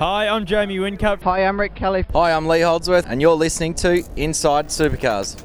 Hi, 0.00 0.28
I'm 0.28 0.46
Jamie 0.46 0.78
Whincup. 0.78 1.20
Hi, 1.24 1.44
I'm 1.44 1.60
Rick 1.60 1.74
Kelly. 1.74 2.06
Hi, 2.14 2.32
I'm 2.32 2.46
Lee 2.46 2.62
Holdsworth, 2.62 3.04
and 3.06 3.20
you're 3.20 3.34
listening 3.34 3.74
to 3.74 4.02
Inside 4.16 4.68
Supercars. 4.68 5.38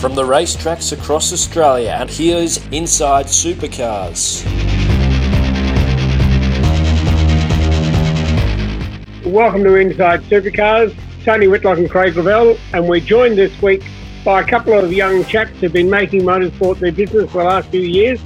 From 0.00 0.14
the 0.14 0.22
racetracks 0.22 0.94
across 0.98 1.34
Australia, 1.34 1.94
and 2.00 2.08
here's 2.08 2.66
Inside 2.68 3.26
Supercars. 3.26 4.46
Welcome 9.26 9.62
to 9.64 9.74
Inside 9.74 10.22
Supercars. 10.22 10.96
Tony 11.22 11.48
Whitlock 11.48 11.76
and 11.76 11.90
Craig 11.90 12.16
Lavelle, 12.16 12.56
and 12.72 12.88
we're 12.88 13.00
joined 13.00 13.36
this 13.36 13.60
week 13.60 13.84
by 14.24 14.40
a 14.40 14.46
couple 14.46 14.72
of 14.72 14.90
young 14.90 15.22
chaps 15.26 15.50
who've 15.60 15.70
been 15.70 15.90
making 15.90 16.22
motorsport 16.22 16.78
their 16.78 16.92
business 16.92 17.30
for 17.30 17.42
the 17.42 17.48
last 17.50 17.68
few 17.68 17.82
years, 17.82 18.22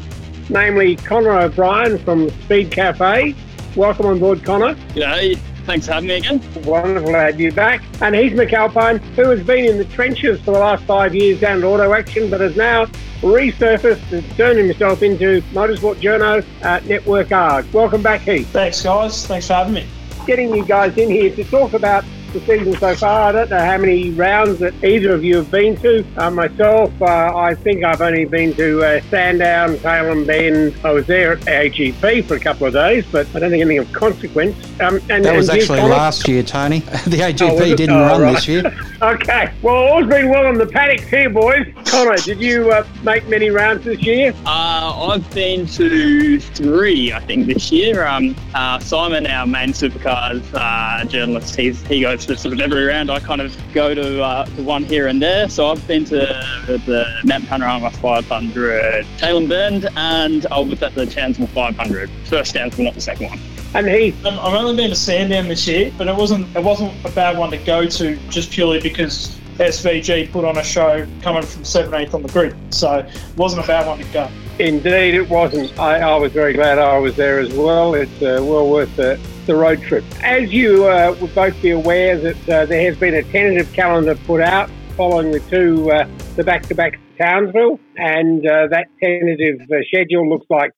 namely 0.51 0.97
Connor 0.97 1.39
O'Brien 1.39 1.99
from 1.99 2.29
Speed 2.43 2.73
Cafe. 2.73 3.35
Welcome 3.77 4.07
on 4.07 4.19
board, 4.19 4.45
Connor. 4.45 4.75
G'day. 4.95 5.39
Thanks 5.65 5.87
for 5.87 5.93
having 5.93 6.09
me 6.09 6.17
again. 6.17 6.43
Wonderful 6.65 7.13
to 7.13 7.19
have 7.19 7.39
you 7.39 7.53
back. 7.53 7.83
And 8.01 8.15
Heath 8.15 8.33
McAlpine, 8.33 8.99
who 9.15 9.29
has 9.31 9.43
been 9.43 9.67
in 9.67 9.79
the 9.79 9.85
trenches 9.85 10.41
for 10.41 10.53
the 10.53 10.59
last 10.59 10.83
five 10.85 11.15
years 11.15 11.41
down 11.41 11.59
at 11.59 11.65
Auto 11.65 11.93
Action, 11.93 12.29
but 12.29 12.41
has 12.41 12.57
now 12.57 12.87
resurfaced 13.21 14.11
and 14.11 14.29
turned 14.37 14.59
himself 14.59 15.03
into 15.03 15.43
Motorsport 15.53 15.97
Journo 15.97 16.45
at 16.63 16.85
Network 16.87 17.31
R. 17.31 17.65
Welcome 17.73 18.03
back, 18.03 18.23
Heath. 18.23 18.49
Thanks, 18.49 18.83
guys. 18.83 19.27
Thanks 19.27 19.47
for 19.47 19.55
having 19.55 19.75
me. 19.75 19.87
Getting 20.27 20.55
you 20.55 20.65
guys 20.65 20.97
in 20.97 21.11
here 21.11 21.35
to 21.37 21.45
talk 21.45 21.75
about 21.75 22.05
the 22.33 22.41
season 22.41 22.75
so 22.77 22.95
far. 22.95 23.29
I 23.29 23.33
don't 23.33 23.51
know 23.51 23.59
how 23.59 23.79
many 23.79 24.11
rounds 24.11 24.59
that 24.61 24.73
either 24.85 25.15
of 25.15 25.25
you 25.25 25.37
have 25.37 25.51
been 25.51 25.77
to. 25.79 26.05
Uh, 26.17 26.31
myself, 26.31 26.93
uh, 27.03 27.37
I 27.37 27.55
think 27.55 27.85
I've 27.85 28.01
only 28.01 28.25
been 28.25 28.55
to 28.55 28.83
uh, 28.83 29.01
Sandown, 29.11 29.77
Tailem 29.77 30.27
Bend. 30.27 30.75
I 30.85 30.93
was 30.93 31.07
there 31.07 31.33
at 31.33 31.41
AGP 31.41 32.25
for 32.25 32.35
a 32.35 32.41
couple 32.41 32.67
of 32.67 32.73
days, 32.73 33.05
but 33.11 33.27
I 33.35 33.39
don't 33.39 33.51
think 33.51 33.63
anything 33.63 33.79
of 33.79 33.93
consequence. 33.93 34.57
Um, 34.81 35.01
and, 35.11 35.25
that 35.25 35.37
was 35.37 35.49
and 35.49 35.61
actually 35.61 35.81
last 35.81 36.29
year, 36.29 36.43
Tony. 36.43 36.81
The 37.11 37.17
AGP 37.17 37.73
oh, 37.73 37.77
didn't 37.77 37.97
oh, 37.97 38.01
run 38.01 38.21
right. 38.21 38.35
this 38.35 38.47
year. 38.47 38.63
okay. 39.03 39.53
Well, 39.63 39.75
all's 39.75 40.07
been 40.07 40.29
well 40.29 40.47
on 40.47 40.59
the 40.59 40.67
paddocks 40.67 41.09
here, 41.09 41.29
boys. 41.29 41.67
Connor, 41.87 42.17
did 42.17 42.41
you 42.41 42.71
uh, 42.71 42.87
make 43.03 43.27
many 43.27 43.51
rounds 43.51 43.85
this 43.85 44.01
year? 44.01 44.33
Uh, 44.47 45.09
I've 45.11 45.29
been 45.35 45.67
to 45.67 46.39
three, 46.39 47.13
I 47.13 47.21
think, 47.21 47.47
this 47.47 47.73
year. 47.73 48.07
Um, 48.07 48.37
uh, 48.55 48.79
Simon, 48.79 49.27
our 49.27 49.47
main 49.47 49.71
supercars 49.71 50.43
uh, 50.55 51.05
journalist, 51.07 51.57
he's, 51.57 51.85
he 51.87 52.03
goes 52.03 52.20
to 52.27 52.37
sort 52.37 52.55
of 52.55 52.61
every 52.61 52.85
round. 52.85 53.11
I 53.11 53.21
kind 53.21 53.41
of 53.41 53.57
go 53.73 53.95
to, 53.95 54.23
uh, 54.23 54.45
to 54.45 54.63
one 54.63 54.85
here 54.85 55.07
and 55.07 55.21
there. 55.21 55.49
So 55.49 55.67
I've 55.69 55.87
been 55.87 56.05
to 56.07 56.17
the 56.17 57.21
Mount 57.25 57.47
Panorama 57.47 57.91
500, 57.91 59.05
Tailem 59.19 59.49
Bend, 59.49 59.89
and 59.97 60.47
I 60.51 60.59
was 60.59 60.83
at 60.83 60.95
the 60.95 61.07
Townsville 61.07 61.47
500. 61.49 62.11
First 62.25 62.55
Townsville, 62.55 62.85
not 62.85 62.95
the 62.95 63.01
second 63.01 63.27
one. 63.27 63.41
And 63.73 63.87
he, 63.87 64.13
um, 64.25 64.39
I've 64.41 64.55
only 64.55 64.75
been 64.77 64.91
to 64.91 64.97
Sandown 64.97 65.49
this 65.49 65.67
year, 65.67 65.93
but 65.97 66.09
it 66.09 66.17
wasn't 66.17 66.55
it 66.57 66.63
wasn't 66.63 66.93
a 67.05 67.11
bad 67.11 67.39
one 67.39 67.53
to 67.53 67.57
go 67.59 67.87
to 67.87 68.17
just 68.29 68.51
purely 68.51 68.81
because 68.81 69.39
SVG 69.59 70.33
put 70.33 70.45
on 70.45 70.57
a 70.57 70.65
show 70.65 71.07
coming 71.23 71.43
from 71.43 71.63
17th 71.63 72.15
on 72.15 72.23
the 72.23 72.29
grid, 72.31 72.57
so 72.71 72.99
it 72.99 73.37
wasn't 73.37 73.63
a 73.65 73.67
bad 73.69 73.87
one 73.87 73.99
to 73.99 74.05
go. 74.13 74.29
Indeed, 74.59 75.15
it 75.15 75.29
wasn't. 75.29 75.79
I, 75.79 76.01
I 76.01 76.17
was 76.17 76.33
very 76.33 76.53
glad 76.53 76.79
I 76.79 76.99
was 76.99 77.15
there 77.15 77.39
as 77.39 77.53
well. 77.53 77.95
It's 77.95 78.11
uh, 78.21 78.41
well 78.43 78.69
worth 78.69 78.95
the, 78.97 79.21
the 79.47 79.55
road 79.55 79.83
trip. 79.83 80.05
As 80.23 80.53
you 80.53 80.87
uh, 80.87 81.17
would 81.21 81.35
both 81.35 81.61
be 81.63 81.71
aware, 81.71 82.19
that 82.19 82.49
uh, 82.49 82.67
there 82.67 82.83
has 82.83 82.99
been 82.99 83.15
a 83.15 83.23
tentative 83.25 83.73
calendar 83.73 84.15
put 84.15 84.41
out 84.41 84.71
following 84.97 85.31
the 85.31 85.41
two 85.41 85.91
uh, 85.91 86.07
the 86.37 86.45
back-to-back 86.45 86.99
Townsville, 87.19 87.79
and 87.97 88.47
uh, 88.47 88.69
that 88.71 88.87
tentative 89.03 89.61
uh, 89.71 89.77
schedule 89.89 90.29
looks 90.29 90.47
like 90.49 90.73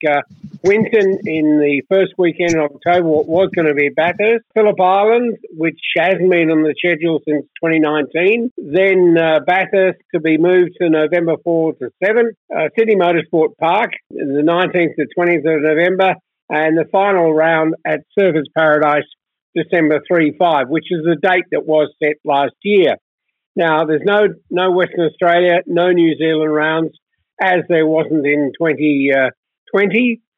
Winton 0.64 1.18
in 1.26 1.58
the 1.58 1.82
first 1.88 2.12
weekend 2.18 2.52
in 2.52 2.60
October, 2.60 3.08
what 3.08 3.26
was 3.26 3.50
going 3.54 3.66
to 3.66 3.74
be 3.74 3.88
Bathurst, 3.88 4.44
Phillip 4.54 4.80
Island, 4.80 5.38
which 5.50 5.80
hasn't 5.96 6.30
been 6.30 6.50
on 6.50 6.62
the 6.62 6.74
schedule 6.78 7.20
since 7.26 7.44
2019, 7.62 8.52
then 8.56 9.18
uh, 9.18 9.40
Bathurst 9.44 9.98
to 10.14 10.20
be 10.20 10.38
moved 10.38 10.76
to 10.80 10.88
November 10.88 11.34
4 11.42 11.74
to 11.74 11.90
7, 12.04 12.30
uh, 12.54 12.68
Sydney 12.78 12.94
Motorsport 12.94 13.56
Park, 13.58 13.90
the 14.10 14.42
19th 14.44 14.94
to 14.94 15.06
20th 15.18 15.56
of 15.56 15.62
November, 15.62 16.14
and 16.48 16.76
the 16.76 16.84
final 16.90 17.32
round 17.32 17.74
at 17.86 18.00
Surfers 18.18 18.46
Paradise, 18.56 19.04
December 19.54 20.00
3 20.08 20.36
5, 20.38 20.68
which 20.68 20.86
is 20.90 21.04
the 21.04 21.16
date 21.16 21.44
that 21.52 21.66
was 21.66 21.92
set 22.02 22.16
last 22.24 22.54
year. 22.62 22.96
Now, 23.54 23.84
there's 23.84 24.02
no, 24.04 24.28
no 24.50 24.70
Western 24.70 25.06
Australia, 25.06 25.60
no 25.66 25.90
New 25.90 26.16
Zealand 26.16 26.52
rounds, 26.52 26.92
as 27.40 27.60
there 27.68 27.86
wasn't 27.86 28.26
in 28.26 28.52
2020. 28.58 29.10
Uh, 29.12 29.30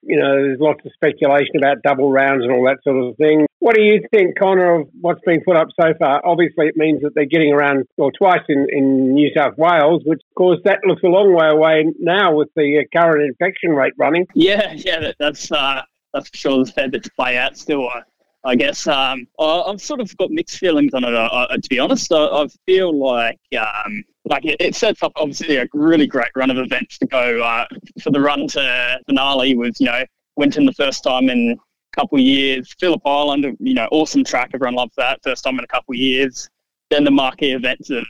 you 0.06 0.20
know, 0.20 0.34
there's 0.34 0.60
lots 0.60 0.80
of 0.84 0.92
speculation 0.92 1.56
about 1.56 1.82
double 1.82 2.10
rounds 2.10 2.44
and 2.44 2.52
all 2.52 2.64
that 2.64 2.78
sort 2.84 3.02
of 3.02 3.16
thing. 3.16 3.46
What 3.60 3.74
do 3.74 3.82
you 3.82 4.02
think, 4.12 4.38
Connor, 4.38 4.80
of 4.80 4.88
what's 5.00 5.20
been 5.24 5.42
put 5.42 5.56
up 5.56 5.68
so 5.80 5.94
far? 5.98 6.20
Obviously, 6.24 6.66
it 6.66 6.76
means 6.76 7.00
that 7.02 7.12
they're 7.14 7.24
getting 7.24 7.52
around, 7.52 7.86
or 7.96 8.12
twice 8.12 8.42
in, 8.48 8.66
in 8.70 9.14
New 9.14 9.30
South 9.34 9.54
Wales, 9.56 10.02
which, 10.04 10.20
of 10.30 10.34
course, 10.36 10.58
that 10.64 10.80
looks 10.86 11.02
a 11.02 11.08
long 11.08 11.34
way 11.34 11.48
away 11.50 11.84
now 11.98 12.34
with 12.34 12.48
the 12.54 12.84
uh, 12.84 13.00
current 13.00 13.22
infection 13.22 13.70
rate 13.70 13.94
running. 13.98 14.26
Yeah, 14.34 14.74
yeah, 14.74 15.12
that's 15.18 15.50
uh, 15.50 15.82
that's 16.14 16.30
for 16.30 16.36
sure. 16.36 16.56
There's 16.56 16.70
a 16.70 16.72
fair 16.72 16.88
bit 16.88 17.04
to 17.04 17.10
play 17.10 17.36
out 17.36 17.58
still. 17.58 17.88
Uh, 17.88 18.00
I 18.44 18.54
guess 18.54 18.86
um, 18.86 19.26
I, 19.40 19.64
have 19.66 19.80
sort 19.80 20.00
of 20.00 20.16
got 20.16 20.30
mixed 20.30 20.58
feelings 20.58 20.94
on 20.94 21.04
it. 21.04 21.14
Uh, 21.14 21.28
uh 21.28 21.56
to 21.56 21.68
be 21.68 21.78
honest, 21.78 22.12
I, 22.12 22.24
I 22.24 22.46
feel 22.66 22.96
like 22.96 23.38
um, 23.58 24.04
like 24.26 24.44
it, 24.44 24.56
it, 24.60 24.74
sets 24.74 25.02
up 25.02 25.12
obviously 25.16 25.56
a 25.56 25.66
really 25.74 26.06
great 26.06 26.30
run 26.36 26.50
of 26.50 26.58
events 26.58 26.98
to 26.98 27.06
go 27.06 27.42
uh, 27.42 27.66
for 28.02 28.10
the 28.10 28.20
run 28.20 28.46
to 28.48 29.00
finale 29.06 29.56
with 29.56 29.74
you 29.80 29.86
know 29.86 30.04
Winton 30.36 30.66
the 30.66 30.72
first 30.72 31.02
time 31.02 31.28
in 31.28 31.52
a 31.52 31.96
couple 31.96 32.18
of 32.18 32.24
years, 32.24 32.74
Phillip 32.78 33.02
Island, 33.04 33.56
you 33.60 33.74
know, 33.74 33.88
awesome 33.92 34.24
track, 34.24 34.50
everyone 34.52 34.74
loves 34.74 34.94
that, 34.96 35.20
first 35.22 35.44
time 35.44 35.58
in 35.58 35.64
a 35.64 35.68
couple 35.68 35.94
of 35.94 35.98
years. 35.98 36.48
Then 36.90 37.04
the 37.04 37.10
marquee 37.10 37.52
events 37.52 37.90
of 37.90 38.04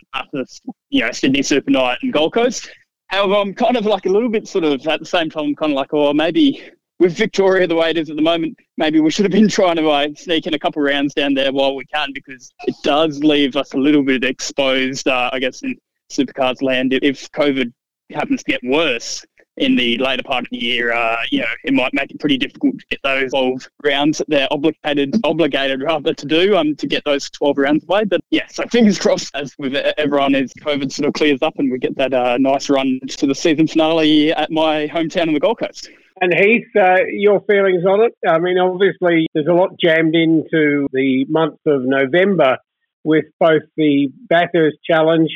you 0.91 1.01
know 1.01 1.13
Sydney 1.13 1.43
Super 1.43 1.71
Night 1.71 1.99
and 2.03 2.13
Gold 2.13 2.35
Coast. 2.35 2.71
However, 3.07 3.35
I'm 3.35 3.55
kind 3.55 3.77
of 3.77 3.87
like 3.87 4.07
a 4.07 4.09
little 4.09 4.29
bit 4.29 4.49
sort 4.49 4.65
of 4.65 4.85
at 4.87 4.99
the 4.99 5.07
same 5.07 5.31
time, 5.31 5.45
I'm 5.45 5.55
kind 5.55 5.73
of 5.73 5.77
like, 5.77 5.93
oh, 5.93 6.13
maybe 6.13 6.71
with 7.05 7.19
Victoria 7.19 7.67
the 7.67 7.75
way 7.75 7.91
it 7.91 7.99
is 7.99 8.09
at 8.09 8.17
the 8.17 8.23
moment, 8.23 8.59
maybe 8.79 8.99
we 8.99 9.11
should 9.11 9.27
have 9.27 9.33
been 9.33 9.49
trying 9.61 9.77
to 9.77 9.87
uh, 9.91 10.09
sneak 10.17 10.47
in 10.47 10.55
a 10.55 10.59
couple 10.59 10.81
rounds 10.81 11.13
down 11.13 11.35
there 11.35 11.53
while 11.53 11.77
we 11.77 11.85
can 11.85 12.13
because 12.15 12.51
it 12.67 12.75
does 12.83 13.23
leave 13.23 13.57
us 13.57 13.75
a 13.75 13.77
little 13.77 14.03
bit 14.03 14.25
exposed, 14.25 15.07
uh, 15.07 15.29
I 15.31 15.39
guess, 15.39 15.63
in 15.63 15.77
supercars 16.11 16.63
land 16.63 16.95
if 16.95 17.31
COVID 17.33 17.71
happens 18.11 18.43
to 18.43 18.53
get 18.53 18.61
worse 18.65 19.23
in 19.59 19.77
the 19.77 19.99
later 19.99 20.23
part 20.23 20.45
of 20.45 20.51
the 20.51 20.57
year, 20.57 20.93
uh, 20.93 21.19
you 21.31 21.41
know, 21.41 21.47
it 21.63 21.75
might 21.75 21.93
make 21.93 22.11
it 22.11 22.19
pretty 22.19 22.39
difficult 22.39 22.79
to 22.79 22.87
get 22.91 23.01
those 23.05 23.31
12 23.31 23.69
rounds 23.85 24.19
that 24.19 24.29
they're 24.29 24.49
obligated, 24.51 25.15
obligated 25.25 25.83
rather 25.83 26.15
to 26.15 26.27
do, 26.27 26.57
um, 26.57 26.75
to 26.75 26.87
get 26.87 27.05
those 27.05 27.31
12 27.31 27.59
rounds 27.59 27.85
away. 27.85 28.05
But 28.05 28.23
yeah, 28.31 28.47
so 28.49 28.65
fingers 28.65 28.99
crossed 28.99 29.33
as 29.37 29.55
with 29.59 29.75
everyone 29.75 30.35
as 30.35 30.55
COVID 30.55 30.91
sort 30.91 31.07
of 31.07 31.15
clears 31.15 31.43
up 31.43 31.55
and 31.59 31.71
we 31.71 31.79
get 31.79 31.97
that 31.99 32.15
uh, 32.15 32.39
nice 32.39 32.71
run 32.71 32.99
to 33.07 33.27
the 33.27 33.35
season 33.35 33.69
finale 33.69 34.33
at 34.33 34.51
my 34.51 34.89
hometown 34.89 35.29
on 35.29 35.35
the 35.35 35.41
Gold 35.41 35.59
Coast. 35.59 35.91
And 36.21 36.33
Heath, 36.33 36.69
uh, 36.77 37.05
your 37.09 37.41
feelings 37.41 37.85
on 37.85 38.05
it? 38.05 38.15
I 38.27 38.39
mean, 38.39 38.59
obviously, 38.59 39.27
there's 39.35 39.49
a 39.49 39.53
lot 39.53 39.79
jammed 39.79 40.15
into 40.15 40.87
the 40.93 41.27
month 41.29 41.59
of 41.67 41.83
November 41.85 42.59
with 43.03 43.25
both 43.41 43.63
the 43.77 44.09
Bathurst 44.29 44.79
Challenge 44.89 45.31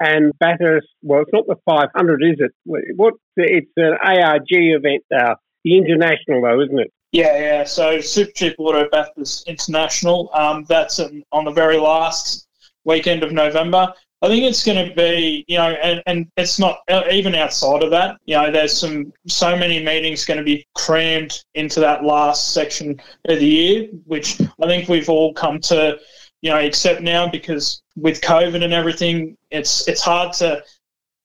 and 0.00 0.32
Bathurst. 0.40 0.88
Well, 1.02 1.22
it's 1.22 1.32
not 1.32 1.46
the 1.46 1.56
500, 1.66 2.22
is 2.22 2.36
it? 2.38 2.52
What? 2.96 3.14
It's 3.36 3.70
an 3.76 3.96
ARG 4.02 4.48
event 4.50 5.04
now. 5.10 5.36
The 5.62 5.76
international, 5.76 6.42
though, 6.42 6.60
isn't 6.62 6.78
it? 6.78 6.92
Yeah, 7.12 7.38
yeah. 7.38 7.64
So 7.64 7.98
Supercheap 7.98 8.54
Auto 8.58 8.88
Bathurst 8.90 9.46
International. 9.46 10.30
Um, 10.34 10.64
that's 10.68 10.98
on 10.98 11.44
the 11.44 11.52
very 11.52 11.76
last 11.76 12.48
weekend 12.84 13.22
of 13.22 13.32
November. 13.32 13.92
I 14.24 14.28
think 14.28 14.44
it's 14.44 14.64
going 14.64 14.88
to 14.88 14.94
be, 14.94 15.44
you 15.48 15.58
know, 15.58 15.68
and, 15.68 16.02
and 16.06 16.26
it's 16.38 16.58
not 16.58 16.78
uh, 16.88 17.02
even 17.10 17.34
outside 17.34 17.82
of 17.82 17.90
that. 17.90 18.16
You 18.24 18.36
know, 18.36 18.50
there's 18.50 18.74
some 18.74 19.12
so 19.26 19.54
many 19.54 19.84
meetings 19.84 20.24
going 20.24 20.38
to 20.38 20.44
be 20.44 20.66
crammed 20.74 21.44
into 21.54 21.78
that 21.80 22.04
last 22.04 22.54
section 22.54 22.98
of 23.28 23.38
the 23.38 23.46
year, 23.46 23.88
which 24.06 24.40
I 24.40 24.66
think 24.66 24.88
we've 24.88 25.10
all 25.10 25.34
come 25.34 25.60
to, 25.60 25.98
you 26.40 26.50
know, 26.50 26.56
accept 26.56 27.02
now 27.02 27.28
because 27.28 27.82
with 27.96 28.22
COVID 28.22 28.64
and 28.64 28.72
everything, 28.72 29.36
it's 29.50 29.86
it's 29.88 30.00
hard 30.00 30.32
to 30.34 30.64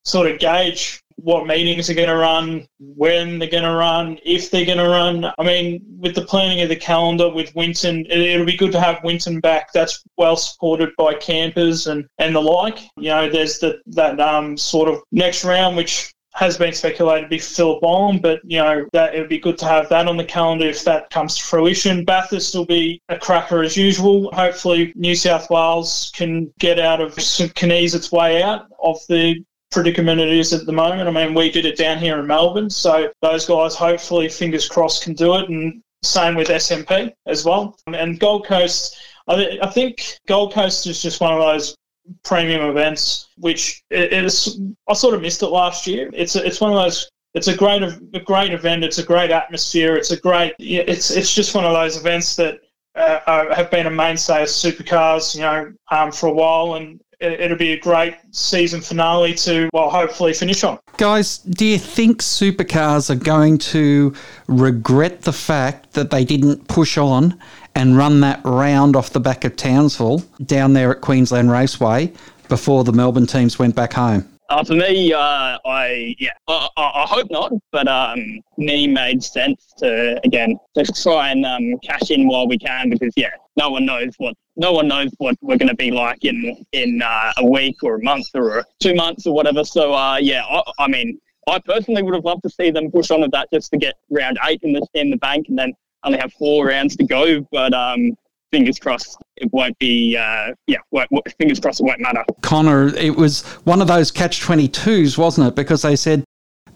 sort 0.04 0.30
of 0.30 0.38
gauge 0.40 1.02
what 1.24 1.48
meetings 1.48 1.90
are 1.90 1.94
going 1.94 2.10
to 2.10 2.16
run, 2.16 2.68
when 2.80 3.40
they're 3.40 3.50
going 3.50 3.64
to 3.64 3.76
run, 3.76 4.20
if 4.24 4.52
they're 4.52 4.66
going 4.66 4.78
to 4.78 4.88
run. 4.88 5.32
I 5.38 5.44
mean, 5.44 5.82
with 5.98 6.16
the 6.16 6.26
planning 6.26 6.62
of 6.62 6.70
the 6.70 6.76
calendar 6.76 7.30
with 7.30 7.54
Winton, 7.56 8.06
it, 8.10 8.20
it'll 8.20 8.46
be 8.46 8.58
good 8.58 8.72
to 8.74 8.80
have 8.80 9.04
Winton 9.04 9.40
back. 9.40 9.72
That's 9.74 10.04
well 10.18 10.38
supported 10.38 10.90
by 10.98 11.16
campers 11.16 11.88
and, 11.88 12.06
and 12.18 12.36
the 12.36 12.42
like. 12.42 12.80
You 12.98 13.10
know, 13.10 13.30
there's 13.30 13.60
the, 13.60 13.80
that 13.88 14.20
um, 14.20 14.58
sort 14.58 14.90
of 14.90 15.02
next 15.12 15.44
round, 15.44 15.78
which 15.78 16.14
has 16.40 16.58
been 16.58 16.74
speculated 16.74 17.24
to 17.24 17.28
be 17.28 17.40
Phillip 17.40 17.84
Island, 17.84 18.22
but 18.22 18.40
you 18.46 18.60
know 18.60 18.86
that 18.94 19.16
it 19.16 19.20
would 19.20 19.30
be 19.30 19.40
good 19.40 19.58
to 19.58 19.66
have 19.66 19.90
that 19.90 20.08
on 20.08 20.16
the 20.16 20.24
calendar 20.24 20.68
if 20.68 20.84
that 20.86 21.10
comes 21.10 21.38
to 21.38 21.44
fruition. 21.44 22.06
Bathurst 22.06 22.56
will 22.56 22.66
be 22.66 23.02
a 23.10 23.18
cracker 23.18 23.62
as 23.62 23.76
usual. 23.76 24.32
Hopefully, 24.32 24.94
New 24.96 25.16
South 25.16 25.50
Wales 25.50 26.12
can 26.16 26.52
get 26.60 26.80
out 26.80 27.02
of 27.02 27.16
can 27.56 27.72
ease 27.72 27.96
its 27.96 28.12
way 28.12 28.42
out 28.42 28.68
of 28.82 28.98
the 29.10 29.44
predicament 29.72 30.20
it 30.20 30.30
is 30.30 30.54
at 30.54 30.66
the 30.66 30.72
moment. 30.72 31.08
I 31.08 31.12
mean, 31.12 31.34
we 31.34 31.52
did 31.52 31.66
it 31.66 31.78
down 31.78 31.98
here 31.98 32.20
in 32.20 32.28
Melbourne, 32.28 32.70
so 32.70 33.12
those 33.22 33.46
guys 33.46 33.76
hopefully, 33.76 34.30
fingers 34.30 34.68
crossed, 34.68 35.04
can 35.04 35.14
do 35.14 35.36
it. 35.36 35.50
And 35.50 35.82
same 36.04 36.36
with 36.36 36.48
SMP 36.48 37.14
as 37.26 37.46
well. 37.46 37.78
And 37.88 38.20
Gold 38.20 38.46
Coast, 38.46 38.98
I, 39.28 39.70
think 39.72 40.18
Gold 40.28 40.54
Coast 40.54 40.88
is 40.88 41.02
just 41.02 41.22
one 41.22 41.34
of 41.34 41.40
those 41.40 41.76
premium 42.24 42.62
events, 42.70 43.30
which 43.38 43.84
it, 43.90 44.14
is. 44.14 44.60
I 44.88 44.94
sort 44.94 45.14
of 45.14 45.22
missed 45.22 45.44
it 45.44 45.48
last 45.48 45.86
year. 45.86 46.10
It's 46.14 46.36
a, 46.36 46.46
it's 46.46 46.62
one 46.62 46.72
of 46.72 46.78
those. 46.78 47.10
It's 47.36 47.48
a 47.48 47.56
great 47.56 47.84
a 47.84 48.20
great 48.26 48.54
event. 48.54 48.84
It's 48.84 48.98
a 48.98 49.04
great 49.04 49.30
atmosphere. 49.30 49.96
It's 49.96 50.12
a 50.12 50.20
great. 50.20 50.54
It's 50.58 51.12
it's 51.12 51.34
just 51.34 51.54
one 51.54 51.66
of 51.66 51.74
those 51.74 51.98
events 51.98 52.36
that 52.38 52.60
uh, 52.96 53.20
uh 53.28 53.56
have 53.56 53.70
been 53.70 53.86
a 53.86 53.92
mainstay 53.92 54.42
of 54.42 54.48
supercars, 54.48 55.36
you 55.36 55.42
know, 55.42 55.72
um, 55.92 56.12
for 56.12 56.28
a 56.28 56.34
while, 56.34 56.76
and 56.76 57.00
it'll 57.20 57.58
be 57.58 57.74
a 57.74 57.80
great 57.80 58.16
season 58.32 58.82
finale 58.82 59.34
to, 59.34 59.70
well, 59.74 59.90
hopefully 59.90 60.34
finish 60.34 60.64
on. 60.64 60.80
Guys, 60.98 61.40
do 61.40 61.66
you 61.66 61.78
think 61.78 62.22
supercars 62.22 63.10
are 63.10 63.16
going 63.16 63.58
to 63.58 64.14
regret 64.48 65.22
the 65.22 65.34
fact 65.34 65.94
that 65.94 66.12
they 66.12 66.24
didn't 66.24 66.68
push 66.68 66.98
on 66.98 67.40
and 67.76 67.98
run 67.98 68.22
that 68.22 68.42
round 68.44 68.96
off 68.96 69.12
the 69.12 69.20
back 69.20 69.44
of 69.44 69.56
Townsville 69.56 70.24
down 70.46 70.74
there 70.74 70.92
at 70.92 71.02
Queensland 71.02 71.52
Raceway 71.52 72.12
before 72.48 72.84
the 72.84 72.94
Melbourne 72.94 73.28
teams 73.28 73.60
went 73.60 73.76
back 73.76 73.94
home? 73.94 74.28
Uh, 74.50 74.64
for 74.64 74.74
me, 74.74 75.14
uh, 75.14 75.60
I 75.64 76.16
yeah, 76.18 76.32
I, 76.48 76.68
I, 76.76 77.06
hope 77.08 77.30
not. 77.30 77.54
But 77.72 77.88
um, 77.88 78.42
me 78.58 78.88
made 78.88 79.24
sense 79.24 79.74
to 79.78 80.20
again 80.24 80.58
to 80.74 80.84
try 80.86 81.30
and 81.30 81.46
um, 81.46 81.78
cash 81.84 82.10
in 82.10 82.28
while 82.28 82.48
we 82.48 82.58
can 82.58 82.90
because 82.90 83.14
yeah, 83.16 83.30
no 83.58 83.70
one 83.70 83.86
knows 83.86 84.16
what 84.18 84.34
no 84.60 84.74
one 84.74 84.88
knows 84.88 85.10
what 85.18 85.36
we're 85.42 85.58
going 85.58 85.70
to 85.70 85.76
be 85.76 85.90
like 85.90 86.24
in 86.26 86.66
in 86.74 87.02
uh, 87.02 87.32
a 87.38 87.46
week 87.46 87.78
or 87.82 87.96
a 87.96 88.04
month 88.04 88.28
or 88.36 88.66
two 88.80 88.94
months 88.94 89.26
or 89.26 89.34
whatever. 89.34 89.64
So 89.64 89.94
uh, 89.94 90.18
yeah, 90.18 90.44
I, 90.44 90.62
I, 90.80 90.88
mean, 90.88 91.20
I 91.48 91.60
personally 91.60 92.04
would 92.04 92.14
have 92.14 92.26
loved 92.26 92.44
to 92.44 92.50
see 92.50 92.70
them 92.70 92.92
push 92.92 93.10
on 93.10 93.22
with 93.22 93.32
that 93.32 93.48
just 93.52 93.72
to 93.72 93.78
get 93.78 93.96
round 94.10 94.38
eight 94.48 94.62
in 94.62 94.74
the 94.74 94.86
in 94.94 95.10
the 95.10 95.18
bank 95.18 95.48
and 95.48 95.58
then 95.58 95.74
only 96.04 96.20
have 96.20 96.34
four 96.34 96.68
rounds 96.68 96.98
to 96.98 97.06
go. 97.06 97.42
But 97.52 97.74
um, 97.74 98.18
fingers 98.52 98.80
crossed 98.80 99.18
it 99.38 99.52
won't 99.54 99.78
be 99.80 100.18
uh, 100.18 100.54
yeah 100.68 100.78
won't, 100.92 101.10
fingers 101.38 101.60
crossed 101.60 101.80
it 101.80 101.84
won't 101.84 102.02
matter 102.02 102.26
connor 102.42 102.88
it 102.96 103.16
was 103.16 103.44
one 103.64 103.80
of 103.82 103.88
those 103.88 104.12
catch 104.12 104.42
22s 104.42 105.18
wasn't 105.18 105.46
it 105.46 105.56
because 105.56 105.84
they 105.84 105.96
said 105.96 106.24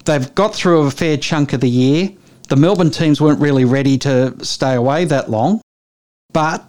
they've 0.05 0.35
got 0.35 0.53
through 0.53 0.83
a 0.83 0.91
fair 0.91 1.17
chunk 1.17 1.51
of 1.51 1.61
the 1.61 1.69
year 1.69 2.11
the 2.49 2.55
melbourne 2.55 2.91
teams 2.91 3.19
weren't 3.19 3.39
really 3.39 3.65
ready 3.65 3.97
to 3.97 4.35
stay 4.45 4.75
away 4.75 5.03
that 5.03 5.31
long 5.31 5.59
but 6.31 6.63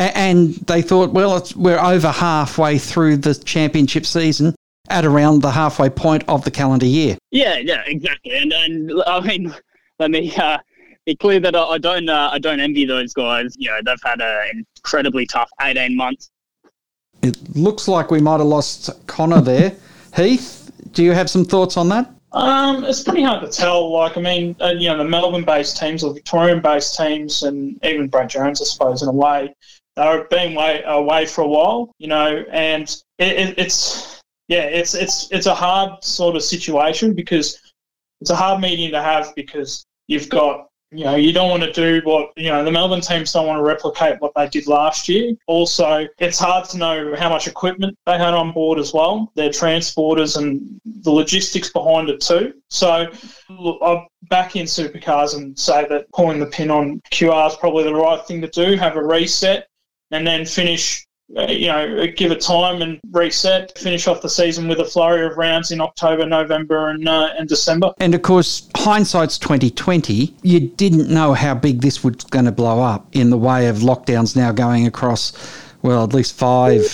and 0.00 0.54
they 0.66 0.82
thought 0.82 1.10
well 1.10 1.46
we're 1.56 1.78
over 1.78 2.10
halfway 2.10 2.78
through 2.78 3.16
the 3.16 3.34
championship 3.34 4.06
season 4.06 4.54
at 4.88 5.04
around 5.04 5.40
the 5.42 5.50
halfway 5.50 5.88
point 5.88 6.24
of 6.28 6.44
the 6.44 6.50
calendar 6.50 6.86
year 6.86 7.16
yeah 7.30 7.58
yeah 7.58 7.82
exactly 7.86 8.36
and, 8.36 8.52
and 8.52 8.92
i 9.06 9.20
mean 9.20 9.54
let 9.98 10.10
me 10.10 10.34
uh, 10.36 10.58
be 11.06 11.14
clear 11.14 11.40
that 11.40 11.54
I 11.54 11.78
don't 11.78 12.08
uh, 12.08 12.30
I 12.32 12.38
don't 12.38 12.60
envy 12.60 12.84
those 12.84 13.12
guys. 13.12 13.54
You 13.58 13.70
know, 13.70 13.80
they've 13.84 14.02
had 14.02 14.20
an 14.20 14.64
incredibly 14.76 15.26
tough 15.26 15.50
18 15.60 15.96
months. 15.96 16.30
It 17.22 17.36
looks 17.54 17.86
like 17.86 18.10
we 18.10 18.20
might 18.20 18.38
have 18.38 18.46
lost 18.46 18.90
Connor 19.06 19.40
there. 19.40 19.76
Heath, 20.16 20.70
do 20.92 21.04
you 21.04 21.12
have 21.12 21.28
some 21.28 21.44
thoughts 21.44 21.76
on 21.76 21.88
that? 21.90 22.10
Um, 22.32 22.84
it's 22.84 23.02
pretty 23.02 23.22
hard 23.22 23.42
to 23.42 23.48
tell. 23.48 23.92
Like, 23.92 24.16
I 24.16 24.20
mean, 24.20 24.56
uh, 24.60 24.68
you 24.68 24.88
know, 24.88 24.96
the 24.98 25.04
Melbourne-based 25.04 25.76
teams 25.76 26.04
or 26.04 26.14
Victorian-based 26.14 26.96
teams, 26.96 27.42
and 27.42 27.78
even 27.84 28.08
Brad 28.08 28.30
Jones, 28.30 28.62
I 28.62 28.64
suppose, 28.64 29.02
in 29.02 29.08
a 29.08 29.12
way, 29.12 29.54
they've 30.00 30.28
been 30.28 30.54
way, 30.54 30.82
away 30.84 31.24
uh, 31.24 31.26
for 31.26 31.42
a 31.42 31.48
while. 31.48 31.92
You 31.98 32.08
know, 32.08 32.44
and 32.50 32.88
it, 33.18 33.38
it, 33.38 33.58
it's 33.58 34.20
yeah, 34.48 34.64
it's 34.64 34.94
it's 34.94 35.30
it's 35.30 35.46
a 35.46 35.54
hard 35.54 36.02
sort 36.02 36.36
of 36.36 36.42
situation 36.42 37.14
because 37.14 37.72
it's 38.20 38.30
a 38.30 38.36
hard 38.36 38.60
meeting 38.60 38.90
to 38.92 39.02
have 39.02 39.32
because 39.34 39.84
you've 40.08 40.28
got 40.28 40.70
you 40.92 41.04
know, 41.04 41.14
you 41.14 41.32
don't 41.32 41.48
want 41.48 41.62
to 41.62 41.72
do 41.72 42.00
what, 42.04 42.32
you 42.36 42.48
know, 42.48 42.64
the 42.64 42.72
Melbourne 42.72 43.00
teams 43.00 43.32
don't 43.32 43.46
want 43.46 43.58
to 43.58 43.62
replicate 43.62 44.20
what 44.20 44.32
they 44.34 44.48
did 44.48 44.66
last 44.66 45.08
year. 45.08 45.34
Also, 45.46 46.06
it's 46.18 46.38
hard 46.38 46.68
to 46.70 46.78
know 46.78 47.14
how 47.16 47.28
much 47.28 47.46
equipment 47.46 47.96
they 48.06 48.18
had 48.18 48.34
on 48.34 48.50
board 48.50 48.78
as 48.78 48.92
well, 48.92 49.30
their 49.36 49.50
transporters 49.50 50.36
and 50.36 50.80
the 50.84 51.10
logistics 51.10 51.70
behind 51.70 52.08
it 52.08 52.20
too. 52.20 52.54
So, 52.70 53.06
look, 53.48 53.78
I'll 53.82 54.08
back 54.24 54.56
in 54.56 54.66
supercars 54.66 55.36
and 55.36 55.56
say 55.56 55.86
that 55.88 56.10
pulling 56.12 56.40
the 56.40 56.46
pin 56.46 56.70
on 56.70 57.00
QR 57.12 57.48
is 57.48 57.56
probably 57.56 57.84
the 57.84 57.94
right 57.94 58.24
thing 58.26 58.40
to 58.40 58.48
do, 58.48 58.76
have 58.76 58.96
a 58.96 59.04
reset 59.04 59.68
and 60.10 60.26
then 60.26 60.44
finish 60.44 61.06
uh, 61.36 61.46
you 61.46 61.68
know, 61.68 62.06
give 62.16 62.32
it 62.32 62.40
time 62.40 62.82
and 62.82 62.98
reset, 63.12 63.76
finish 63.78 64.08
off 64.08 64.20
the 64.20 64.28
season 64.28 64.66
with 64.66 64.80
a 64.80 64.84
flurry 64.84 65.24
of 65.24 65.38
rounds 65.38 65.70
in 65.70 65.80
October, 65.80 66.26
November, 66.26 66.88
and 66.88 67.08
uh, 67.08 67.30
and 67.38 67.48
December. 67.48 67.92
And 67.98 68.14
of 68.16 68.22
course, 68.22 68.68
hindsight's 68.76 69.38
twenty 69.38 69.70
twenty. 69.70 70.34
You 70.42 70.60
didn't 70.60 71.08
know 71.08 71.34
how 71.34 71.54
big 71.54 71.82
this 71.82 72.02
was 72.02 72.16
going 72.16 72.46
to 72.46 72.52
blow 72.52 72.82
up 72.82 73.06
in 73.14 73.30
the 73.30 73.38
way 73.38 73.68
of 73.68 73.76
lockdowns 73.76 74.34
now 74.34 74.50
going 74.50 74.88
across, 74.88 75.32
well, 75.82 76.02
at 76.02 76.12
least 76.12 76.34
five 76.34 76.84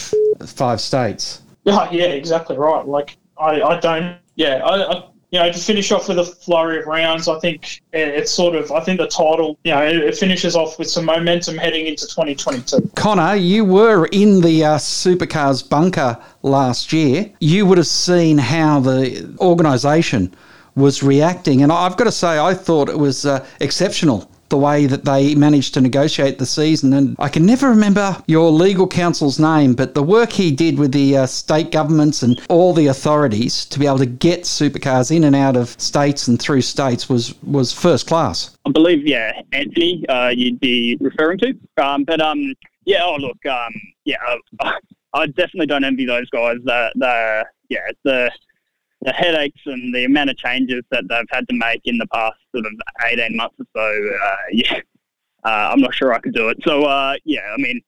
five 0.45 0.83
states. 0.83 1.41
Yeah, 1.65 1.91
yeah, 1.91 2.05
exactly 2.05 2.59
right. 2.59 2.87
Like 2.87 3.17
I, 3.39 3.63
I 3.63 3.81
don't. 3.81 4.19
Yeah, 4.35 4.57
I, 4.67 4.99
I 4.99 5.05
you 5.31 5.41
know, 5.41 5.51
to 5.51 5.59
finish 5.59 5.91
off 5.91 6.09
with 6.09 6.19
a 6.19 6.25
flurry 6.25 6.79
of 6.79 6.87
rounds, 6.87 7.27
I 7.27 7.39
think 7.41 7.83
it's 7.93 8.31
sort 8.31 8.55
of, 8.55 8.71
I 8.71 8.81
think 8.81 9.01
the 9.01 9.09
title, 9.09 9.59
you 9.65 9.73
know, 9.73 9.83
it 9.83 10.17
finishes 10.17 10.55
off 10.55 10.79
with 10.79 10.89
some 10.89 11.05
momentum 11.05 11.57
heading 11.57 11.87
into 11.87 12.07
2022. 12.07 12.93
Connor, 12.95 13.35
you 13.35 13.65
were 13.65 14.07
in 14.07 14.41
the 14.41 14.65
uh, 14.65 14.77
supercars 14.77 15.69
bunker 15.69 16.17
last 16.43 16.93
year. 16.93 17.31
You 17.41 17.67
would 17.67 17.79
have 17.79 17.89
seen 17.89 18.39
how 18.39 18.81
the 18.81 19.35
organisation 19.41 20.35
was 20.77 21.03
reacting. 21.03 21.63
And 21.63 21.73
I've 21.73 21.97
got 21.97 22.05
to 22.05 22.13
say, 22.13 22.39
I 22.39 22.55
thought 22.55 22.89
it 22.89 22.99
was 22.99 23.27
uh, 23.27 23.45
exceptional 23.61 24.31
the 24.49 24.57
way 24.57 24.87
that 24.87 25.05
they 25.05 25.35
managed 25.35 25.75
to 25.75 25.81
negotiate 25.81 26.39
the 26.39 26.47
season. 26.47 26.93
And 26.93 27.17
I 27.19 27.29
can 27.29 27.45
never 27.45 27.69
remember 27.69 28.23
your 28.27 28.51
legal 28.51 28.87
counsel's 28.87 29.39
name, 29.39 29.75
but 29.75 29.95
the 29.95 30.03
work 30.03 30.33
he 30.33 30.51
did 30.51 30.79
with 30.79 30.93
the 30.93 31.19
uh, 31.19 31.27
state 31.27 31.71
governments 31.71 32.23
and 32.23 32.41
all 32.49 32.73
the 32.73 32.87
authorities 32.87 33.65
to 33.67 33.79
be 33.79 33.87
able 33.87 33.99
to 33.99 34.07
get 34.07 34.43
supercars 34.43 35.15
in 35.15 35.25
and 35.25 35.37
out 35.37 35.57
of 35.57 35.71
states 35.81 36.29
and 36.29 36.41
through 36.41 36.63
states 36.63 37.09
was 37.09 37.35
was 37.43 37.73
first 37.73 38.07
class. 38.07 38.57
I 38.67 38.71
believe, 38.71 39.07
yeah, 39.07 39.33
Anthony, 39.53 40.05
uh, 40.09 40.29
you'd 40.29 40.61
be 40.61 40.97
referring 41.01 41.39
to. 41.39 41.55
Um, 41.83 42.05
but 42.05 42.21
um, 42.21 42.55
yeah, 42.85 43.05
oh 43.05 43.17
look, 43.17 43.45
um, 43.47 43.73
yeah, 44.05 44.17
I 45.13 45.27
definitely 45.27 45.67
don't 45.67 45.85
envy 45.85 46.07
those 46.07 46.29
guys. 46.31 46.57
The 46.65 47.45
yeah, 47.69 47.81
the 48.05 48.31
the 49.07 49.13
headaches 49.13 49.61
and 49.67 49.95
the 49.95 50.05
amount 50.05 50.29
of 50.29 50.37
changes 50.37 50.83
that 50.91 51.05
they've 51.09 51.27
had 51.31 51.49
to 51.49 51.55
make 51.55 51.81
in 51.85 51.97
the 51.97 52.07
past 52.09 52.37
sort 52.53 52.67
of 52.67 52.73
18 53.05 53.37
months 53.37 53.55
or 53.59 53.67
so, 53.75 54.17
uh, 54.23 54.37
yeah, 54.53 54.81
uh, 55.45 55.71
I'm 55.73 55.81
not 55.81 55.95
sure 55.95 56.13
I 56.13 56.19
could 56.19 56.35
do 56.35 56.49
it. 56.49 56.59
So, 56.67 56.85
uh, 56.85 57.15
yeah, 57.25 57.55
I 57.55 57.57
mean, 57.57 57.81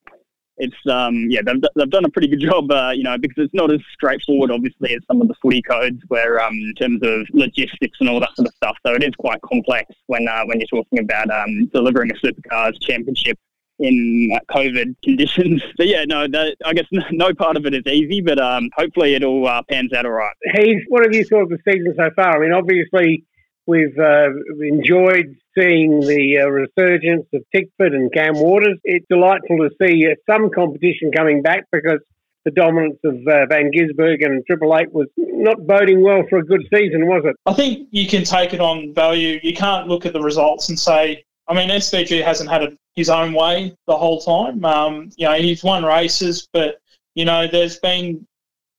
it's, 0.59 0.77
um, 0.89 1.27
yeah, 1.29 1.41
they've, 1.45 1.61
they've 1.75 1.91
done 1.91 2.05
a 2.05 2.09
pretty 2.09 2.29
good 2.29 2.41
job, 2.41 2.71
uh, 2.71 2.93
you 2.95 3.03
know, 3.03 3.19
because 3.19 3.45
it's 3.45 3.55
not 3.55 3.73
as 3.73 3.81
straightforward, 3.93 4.51
obviously, 4.53 4.95
as 4.95 5.01
some 5.07 5.21
of 5.21 5.29
the 5.29 5.35
footy 5.43 5.61
codes 5.61 6.01
where, 6.09 6.41
um, 6.41 6.55
in 6.55 6.75
terms 6.75 7.01
of 7.03 7.27
logistics 7.33 7.99
and 8.01 8.09
all 8.09 8.21
that 8.21 8.35
sort 8.37 8.49
of 8.49 8.55
stuff. 8.55 8.77
So 8.87 8.95
it 8.95 9.03
is 9.03 9.15
quite 9.19 9.41
complex 9.43 9.93
when, 10.07 10.27
uh, 10.29 10.45
when 10.47 10.61
you're 10.61 10.69
talking 10.69 11.01
about 11.01 11.31
um, 11.31 11.67
delivering 11.67 12.11
a 12.13 12.15
supercars 12.15 12.75
championship 12.81 13.39
in 13.79 14.39
COVID 14.51 14.97
conditions. 15.03 15.63
But 15.77 15.87
yeah, 15.87 16.05
no, 16.07 16.27
that, 16.27 16.57
I 16.65 16.73
guess 16.73 16.87
no 17.13 17.33
part 17.35 17.57
of 17.57 17.65
it 17.65 17.75
is 17.75 17.87
easy, 17.87 18.21
but 18.21 18.41
um, 18.41 18.69
hopefully 18.77 19.15
it 19.15 19.23
all 19.23 19.47
uh, 19.47 19.63
pans 19.71 19.93
out 19.93 20.07
all 20.07 20.13
right. 20.13 20.35
Heath, 20.55 20.83
what 20.89 21.05
have 21.05 21.15
you 21.15 21.25
thought 21.25 21.43
of 21.43 21.51
the 21.51 21.59
season 21.69 21.95
so 21.97 22.11
far? 22.17 22.37
I 22.37 22.41
mean, 22.41 22.53
obviously 22.53 23.25
we've 23.67 23.97
uh, 23.99 24.31
enjoyed 24.61 25.37
seeing 25.57 26.01
the 26.01 26.39
uh, 26.43 26.49
resurgence 26.49 27.27
of 27.33 27.43
Tickford 27.55 27.95
and 27.95 28.13
Cam 28.13 28.35
Waters. 28.35 28.79
It's 28.83 29.07
delightful 29.09 29.59
to 29.59 29.71
see 29.81 30.07
uh, 30.07 30.15
some 30.29 30.51
competition 30.51 31.13
coming 31.13 31.43
back 31.43 31.65
because 31.71 32.01
the 32.45 32.51
dominance 32.51 32.99
of 33.05 33.15
uh, 33.15 33.47
Van 33.47 33.71
Gisbergen 33.71 34.27
and 34.27 34.47
Triple 34.47 34.77
Eight 34.77 34.93
was 34.93 35.07
not 35.19 35.67
boding 35.67 36.03
well 36.03 36.23
for 36.31 36.39
a 36.39 36.45
good 36.45 36.67
season, 36.73 37.07
was 37.07 37.23
it? 37.27 37.37
I 37.45 37.53
think 37.53 37.89
you 37.91 38.09
can 38.09 38.25
take 38.25 38.55
it 38.55 38.61
on 38.61 38.95
value. 38.95 39.39
You 39.43 39.55
can't 39.55 39.87
look 39.87 40.07
at 40.07 40.15
the 40.15 40.23
results 40.23 40.71
and 40.71 40.79
say, 40.79 41.25
I 41.49 41.55
mean, 41.55 41.71
SVG 41.71 42.23
hasn't 42.23 42.51
had 42.51 42.63
a, 42.63 42.77
his 42.95 43.09
own 43.09 43.33
way 43.33 43.75
the 43.87 43.97
whole 43.97 44.21
time. 44.21 44.65
Um, 44.65 45.11
you 45.17 45.27
know, 45.27 45.35
he's 45.35 45.65
won 45.65 45.85
races, 45.85 46.47
but 46.53 46.81
you 47.15 47.25
know, 47.25 47.47
there's 47.47 47.79
been, 47.79 48.27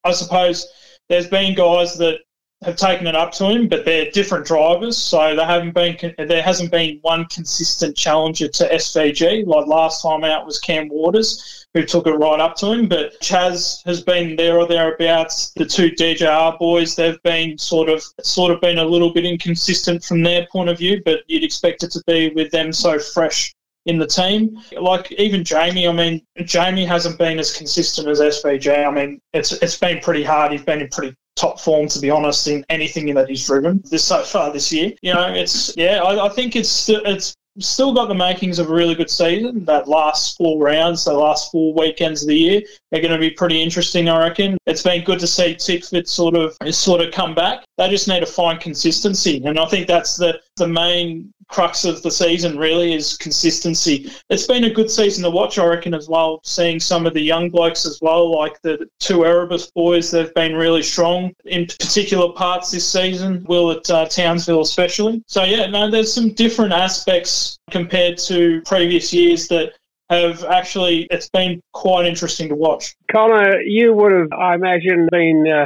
I 0.04 0.12
suppose, 0.12 0.72
there's 1.10 1.28
been 1.28 1.56
guys 1.56 1.98
that 1.98 2.20
have 2.64 2.76
taken 2.76 3.08
it 3.08 3.16
up 3.16 3.32
to 3.32 3.46
him, 3.46 3.68
but 3.70 3.86
they're 3.86 4.12
different 4.12 4.46
drivers, 4.46 4.98
so 4.98 5.36
they 5.36 5.46
haven't 5.46 5.74
been. 5.74 5.98
There 6.18 6.42
hasn't 6.42 6.72
been 6.72 7.00
one 7.02 7.26
consistent 7.26 7.96
challenger 7.96 8.50
to 8.50 8.70
SVG. 8.70 9.48
Like 9.48 9.68
last 9.68 10.02
time 10.02 10.26
out 10.26 10.46
was 10.46 10.60
Cam 10.60 10.90
Waters, 10.90 11.68
who 11.74 11.84
took 11.84 12.06
it 12.06 12.12
right 12.12 12.40
up 12.40 12.56
to 12.58 12.72
him. 12.72 12.90
But 12.90 13.20
Chaz 13.22 13.86
has 13.86 14.02
been 14.02 14.36
there 14.36 14.58
or 14.58 14.68
thereabouts. 14.68 15.52
The 15.54 15.66
two 15.66 15.92
DJR 15.92 16.60
boys, 16.60 16.96
they've 16.96 17.22
been 17.24 17.58
sort 17.58 17.88
of 17.88 18.04
sort 18.22 18.52
of 18.52 18.60
been 18.60 18.80
a 18.80 18.86
little 18.86 19.14
bit 19.14 19.26
inconsistent 19.26 20.04
from 20.04 20.22
their 20.24 20.46
point 20.52 20.70
of 20.70 20.78
view, 20.78 21.02
but 21.06 21.22
you'd 21.28 21.46
expect 21.46 21.84
it 21.84 21.92
to 21.92 22.04
be 22.08 22.30
with 22.30 22.52
them 22.52 22.74
so 22.74 23.00
fresh 23.00 23.56
in 23.86 23.98
the 23.98 24.08
team. 24.08 24.60
Like 24.78 25.14
even 25.14 25.46
Jamie, 25.46 25.88
I 25.88 25.94
mean, 25.94 26.22
Jamie 26.44 26.86
hasn't 26.86 27.18
been 27.18 27.40
as 27.40 27.56
consistent 27.56 28.10
as 28.10 28.20
SVG. 28.20 28.86
I 28.86 28.92
mean, 28.92 29.22
it's 29.32 29.54
it's 29.54 29.78
been 29.78 30.02
pretty 30.02 30.24
hard. 30.24 30.52
He's 30.52 30.64
been 30.64 30.82
in 30.82 30.90
pretty 30.90 31.16
top 31.40 31.60
form, 31.60 31.88
to 31.88 32.00
be 32.00 32.10
honest, 32.10 32.48
in 32.48 32.66
anything 32.70 33.14
that 33.14 33.30
he's 33.30 33.46
driven 33.46 33.82
this 33.90 34.04
so 34.04 34.24
far 34.24 34.52
this 34.52 34.72
year. 34.72 34.92
You 35.02 35.14
know, 35.14 35.34
it's 35.34 35.76
yeah, 35.78 36.04
I, 36.04 36.26
I 36.26 36.30
think 36.30 36.56
it's 36.56 36.90
it's 36.90 37.36
still 37.60 37.94
got 37.94 38.08
the 38.08 38.16
makings 38.16 38.60
of 38.60 38.70
a 38.70 38.74
really 38.74 38.96
good 38.96 39.10
season. 39.10 39.66
That 39.66 39.88
last 39.88 40.38
four 40.38 40.62
rounds, 40.62 41.06
the 41.06 41.14
last 41.14 41.52
four 41.52 41.74
weekends 41.74 42.22
of 42.24 42.30
the 42.30 42.36
year, 42.36 42.62
are 42.94 43.02
going 43.02 43.14
to 43.14 43.20
be 43.20 43.30
pretty 43.30 43.62
interesting. 43.62 44.10
I 44.10 44.20
reckon 44.28 44.58
it's 44.66 44.84
been 44.84 45.04
good 45.04 45.20
to 45.20 45.28
see 45.28 45.56
Tickford 45.56 46.08
sort 46.08 46.36
of 46.36 46.58
sort 46.74 47.02
of 47.02 47.12
come 47.12 47.34
back. 47.34 47.64
They 47.78 47.90
just 47.90 48.08
need 48.08 48.22
to 48.22 48.26
find 48.26 48.60
consistency, 48.60 49.42
and 49.46 49.60
I 49.60 49.66
think 49.66 49.88
that's 49.88 50.18
the 50.18 50.40
the 50.60 50.68
main 50.68 51.34
crux 51.50 51.84
of 51.84 52.02
the 52.04 52.12
season 52.12 52.58
really 52.58 52.94
is 52.94 53.18
consistency. 53.18 54.12
It's 54.30 54.46
been 54.46 54.66
a 54.66 54.70
good 54.70 54.90
season 54.90 55.24
to 55.24 55.32
watch, 55.32 55.58
I 55.58 55.66
reckon, 55.66 55.94
as 55.94 56.08
well. 56.08 56.40
Seeing 56.44 56.80
some 56.80 57.08
of 57.08 57.14
the 57.14 57.22
young 57.22 57.50
blokes 57.50 57.86
as 57.86 58.00
well, 58.02 58.32
like 58.32 58.62
the 58.62 58.88
two 59.00 59.26
Erebus 59.26 59.72
boys, 59.72 60.12
they've 60.12 60.34
been 60.36 60.56
really 60.56 60.84
strong 60.84 61.34
in 61.46 61.66
particular 61.66 62.32
parts 62.34 62.72
this 62.72 62.88
season. 62.88 63.44
Will 63.48 63.72
at 63.72 63.90
uh, 63.90 64.06
Townsville 64.06 64.62
especially. 64.62 65.24
So 65.26 65.44
yeah, 65.44 65.66
no, 65.66 65.90
there's 65.90 66.14
some 66.14 66.34
different 66.34 66.72
aspects 66.72 67.58
compared 67.72 68.20
to 68.20 68.62
previous 68.66 69.12
years 69.12 69.48
that 69.48 69.74
have 70.10 70.44
actually 70.46 71.08
it's 71.12 71.30
been 71.30 71.62
quite 71.74 72.06
interesting 72.06 72.50
to 72.50 72.56
watch. 72.56 72.96
Connor, 73.12 73.62
you 73.62 73.94
would 73.94 74.12
have, 74.12 74.32
I 74.32 74.56
imagine, 74.56 75.08
been 75.12 75.48
uh, 75.48 75.66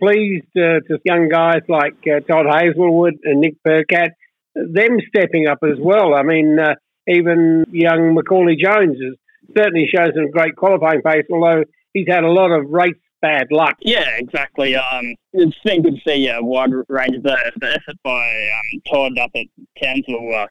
pleased 0.00 0.46
uh, 0.56 0.80
to 0.88 0.98
young 1.04 1.28
guys 1.28 1.62
like 1.68 1.94
uh, 2.06 2.20
Todd 2.20 2.46
Hazelwood 2.46 3.18
and 3.24 3.40
Nick 3.40 3.62
Percat 3.64 4.12
them 4.54 4.98
stepping 5.08 5.46
up 5.46 5.58
as 5.62 5.78
well. 5.80 6.14
I 6.14 6.22
mean, 6.22 6.58
uh, 6.58 6.74
even 7.08 7.64
young 7.70 8.14
Macaulay 8.14 8.56
Jones 8.56 8.96
has 9.02 9.16
certainly 9.56 9.88
shows 9.92 10.12
some 10.14 10.30
great 10.30 10.56
qualifying 10.56 11.02
pace, 11.02 11.24
although 11.32 11.64
he's 11.92 12.06
had 12.08 12.24
a 12.24 12.30
lot 12.30 12.50
of 12.50 12.68
race 12.70 12.94
bad 13.20 13.48
luck. 13.50 13.76
Yeah, 13.80 14.08
exactly. 14.16 14.74
Um, 14.76 15.14
it's 15.32 15.56
been 15.64 15.82
good 15.82 15.96
to 15.96 16.10
see 16.10 16.28
a 16.28 16.42
wide 16.42 16.70
range 16.88 17.16
of 17.16 17.22
the, 17.22 17.52
the 17.60 17.72
effort 17.72 17.96
by 18.02 18.10
um, 18.10 18.82
Todd 18.90 19.18
up 19.18 19.30
at 19.34 19.46
Townsville. 19.82 20.34
Uh, 20.34 20.46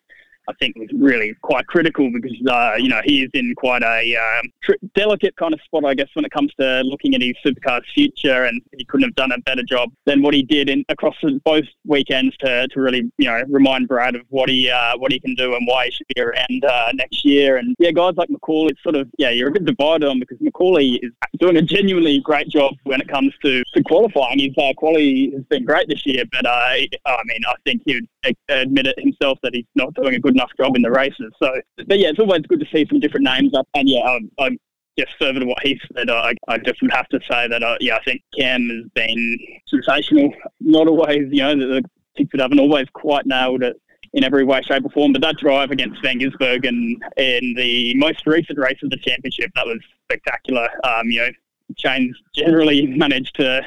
I 0.49 0.53
think 0.53 0.75
was 0.77 0.89
really 0.93 1.35
quite 1.43 1.67
critical 1.67 2.11
because 2.11 2.35
uh, 2.49 2.73
you 2.77 2.89
know 2.89 3.01
he 3.03 3.21
is 3.23 3.29
in 3.33 3.53
quite 3.55 3.83
a 3.83 4.15
um, 4.15 4.51
tr- 4.63 4.81
delicate 4.95 5.35
kind 5.35 5.53
of 5.53 5.61
spot, 5.61 5.85
I 5.85 5.93
guess, 5.93 6.09
when 6.13 6.25
it 6.25 6.31
comes 6.31 6.51
to 6.59 6.81
looking 6.81 7.13
at 7.13 7.21
his 7.21 7.35
supercar's 7.45 7.85
future, 7.93 8.45
and 8.45 8.59
he 8.77 8.83
couldn't 8.85 9.07
have 9.07 9.15
done 9.15 9.31
a 9.31 9.39
better 9.41 9.63
job 9.63 9.91
than 10.05 10.23
what 10.23 10.33
he 10.33 10.41
did 10.41 10.69
in 10.69 10.83
across 10.89 11.15
both 11.45 11.65
weekends 11.85 12.35
to, 12.37 12.67
to 12.69 12.81
really 12.81 13.11
you 13.17 13.27
know 13.27 13.43
remind 13.47 13.87
Brad 13.87 14.15
of 14.15 14.21
what 14.29 14.49
he 14.49 14.69
uh, 14.69 14.97
what 14.97 15.11
he 15.11 15.19
can 15.19 15.35
do 15.35 15.55
and 15.55 15.67
why 15.67 15.85
he 15.85 15.91
should 15.91 16.07
be 16.15 16.21
around 16.21 16.65
uh, 16.65 16.91
next 16.93 17.23
year. 17.23 17.57
And 17.57 17.75
yeah, 17.77 17.91
guys 17.91 18.15
like 18.17 18.29
Macaulay, 18.29 18.71
it's 18.71 18.81
sort 18.81 18.95
of 18.95 19.07
yeah, 19.19 19.29
you're 19.29 19.49
a 19.49 19.51
bit 19.51 19.65
divided 19.65 20.07
on 20.07 20.19
because 20.19 20.39
Macaulay 20.41 20.99
is 21.03 21.11
doing 21.39 21.57
a 21.57 21.61
genuinely 21.61 22.19
great 22.21 22.49
job 22.49 22.73
when 22.85 23.01
it 23.01 23.07
comes 23.07 23.33
to, 23.43 23.63
to 23.73 23.83
qualifying. 23.83 24.39
His 24.39 24.53
uh, 24.57 24.73
quality 24.75 25.31
has 25.31 25.43
been 25.43 25.63
great 25.63 25.87
this 25.87 26.05
year, 26.05 26.23
but 26.31 26.45
uh, 26.45 26.49
I 26.49 26.87
mean, 27.25 27.41
I 27.47 27.53
think 27.65 27.83
he 27.85 27.95
would 27.95 28.35
admit 28.49 28.87
it 28.87 28.99
himself 28.99 29.37
that 29.43 29.53
he's 29.53 29.65
not 29.75 29.93
doing 29.93 30.15
a 30.15 30.19
good 30.19 30.35
enough 30.39 30.51
job 30.57 30.75
in 30.75 30.81
the 30.81 30.91
races. 30.91 31.31
So, 31.41 31.49
but 31.87 31.99
yeah, 31.99 32.09
it's 32.09 32.19
always 32.19 32.41
good 32.43 32.59
to 32.59 32.65
see 32.73 32.85
some 32.89 32.99
different 32.99 33.25
names 33.25 33.53
up. 33.53 33.67
And 33.73 33.89
yeah, 33.89 34.01
I'm, 34.01 34.31
I'm 34.39 34.57
just 34.97 35.11
further 35.19 35.39
to 35.39 35.45
what 35.45 35.61
he 35.63 35.79
said, 35.95 36.09
I, 36.09 36.33
I 36.47 36.57
just 36.57 36.81
would 36.81 36.91
have 36.91 37.07
to 37.09 37.19
say 37.29 37.47
that, 37.47 37.63
uh, 37.63 37.77
yeah, 37.79 37.95
I 37.95 38.03
think 38.03 38.21
Cam 38.37 38.69
has 38.69 38.89
been 38.93 39.39
sensational. 39.67 40.33
Not 40.59 40.87
always, 40.87 41.27
you 41.31 41.41
know, 41.41 41.57
the, 41.57 41.65
the 41.65 41.83
Tickford 42.17 42.41
haven't 42.41 42.59
always 42.59 42.87
quite 42.93 43.25
nailed 43.25 43.63
it 43.63 43.79
in 44.13 44.23
every 44.23 44.43
way, 44.43 44.61
shape, 44.61 44.85
or 44.85 44.89
form. 44.89 45.13
But 45.13 45.21
that 45.21 45.37
drive 45.37 45.71
against 45.71 46.01
Van 46.01 46.19
Gisbergen 46.19 46.67
and 46.67 47.03
in 47.17 47.53
the 47.55 47.93
most 47.95 48.25
recent 48.25 48.57
race 48.57 48.79
of 48.83 48.89
the 48.89 48.97
championship, 48.97 49.51
that 49.55 49.65
was 49.65 49.79
spectacular. 50.05 50.67
Um, 50.83 51.07
you 51.07 51.21
know, 51.21 51.29
Shane's 51.77 52.17
generally 52.35 52.87
managed 52.87 53.35
to 53.35 53.61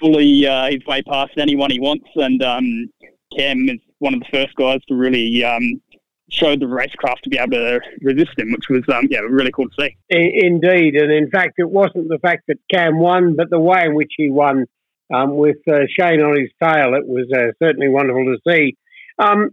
bully 0.00 0.46
uh, 0.46 0.70
his 0.70 0.84
way 0.86 1.02
past 1.02 1.32
anyone 1.36 1.70
he 1.70 1.78
wants, 1.78 2.08
and 2.16 2.42
um, 2.42 2.90
Cam 3.36 3.68
is 3.68 3.78
one 4.02 4.14
of 4.14 4.20
the 4.20 4.26
first 4.32 4.54
guys 4.56 4.80
to 4.88 4.94
really 4.94 5.44
um, 5.44 5.80
showed 6.28 6.60
the 6.60 6.66
racecraft 6.66 7.20
to 7.22 7.30
be 7.30 7.38
able 7.38 7.52
to 7.52 7.80
resist 8.00 8.38
him, 8.38 8.52
which 8.52 8.68
was 8.68 8.82
um, 8.92 9.06
yeah 9.10 9.20
really 9.20 9.52
cool 9.52 9.68
to 9.68 9.74
see. 9.78 9.96
Indeed, 10.10 10.96
and 10.96 11.12
in 11.12 11.30
fact, 11.30 11.54
it 11.58 11.70
wasn't 11.70 12.08
the 12.08 12.18
fact 12.18 12.44
that 12.48 12.58
Cam 12.72 12.98
won, 12.98 13.36
but 13.36 13.50
the 13.50 13.60
way 13.60 13.84
in 13.84 13.94
which 13.94 14.12
he 14.16 14.30
won 14.30 14.66
um, 15.14 15.36
with 15.36 15.58
uh, 15.68 15.86
Shane 15.88 16.20
on 16.20 16.40
his 16.40 16.50
tail. 16.62 16.94
It 16.94 17.06
was 17.06 17.30
uh, 17.32 17.52
certainly 17.62 17.88
wonderful 17.88 18.24
to 18.24 18.38
see. 18.50 18.76
Um, 19.18 19.50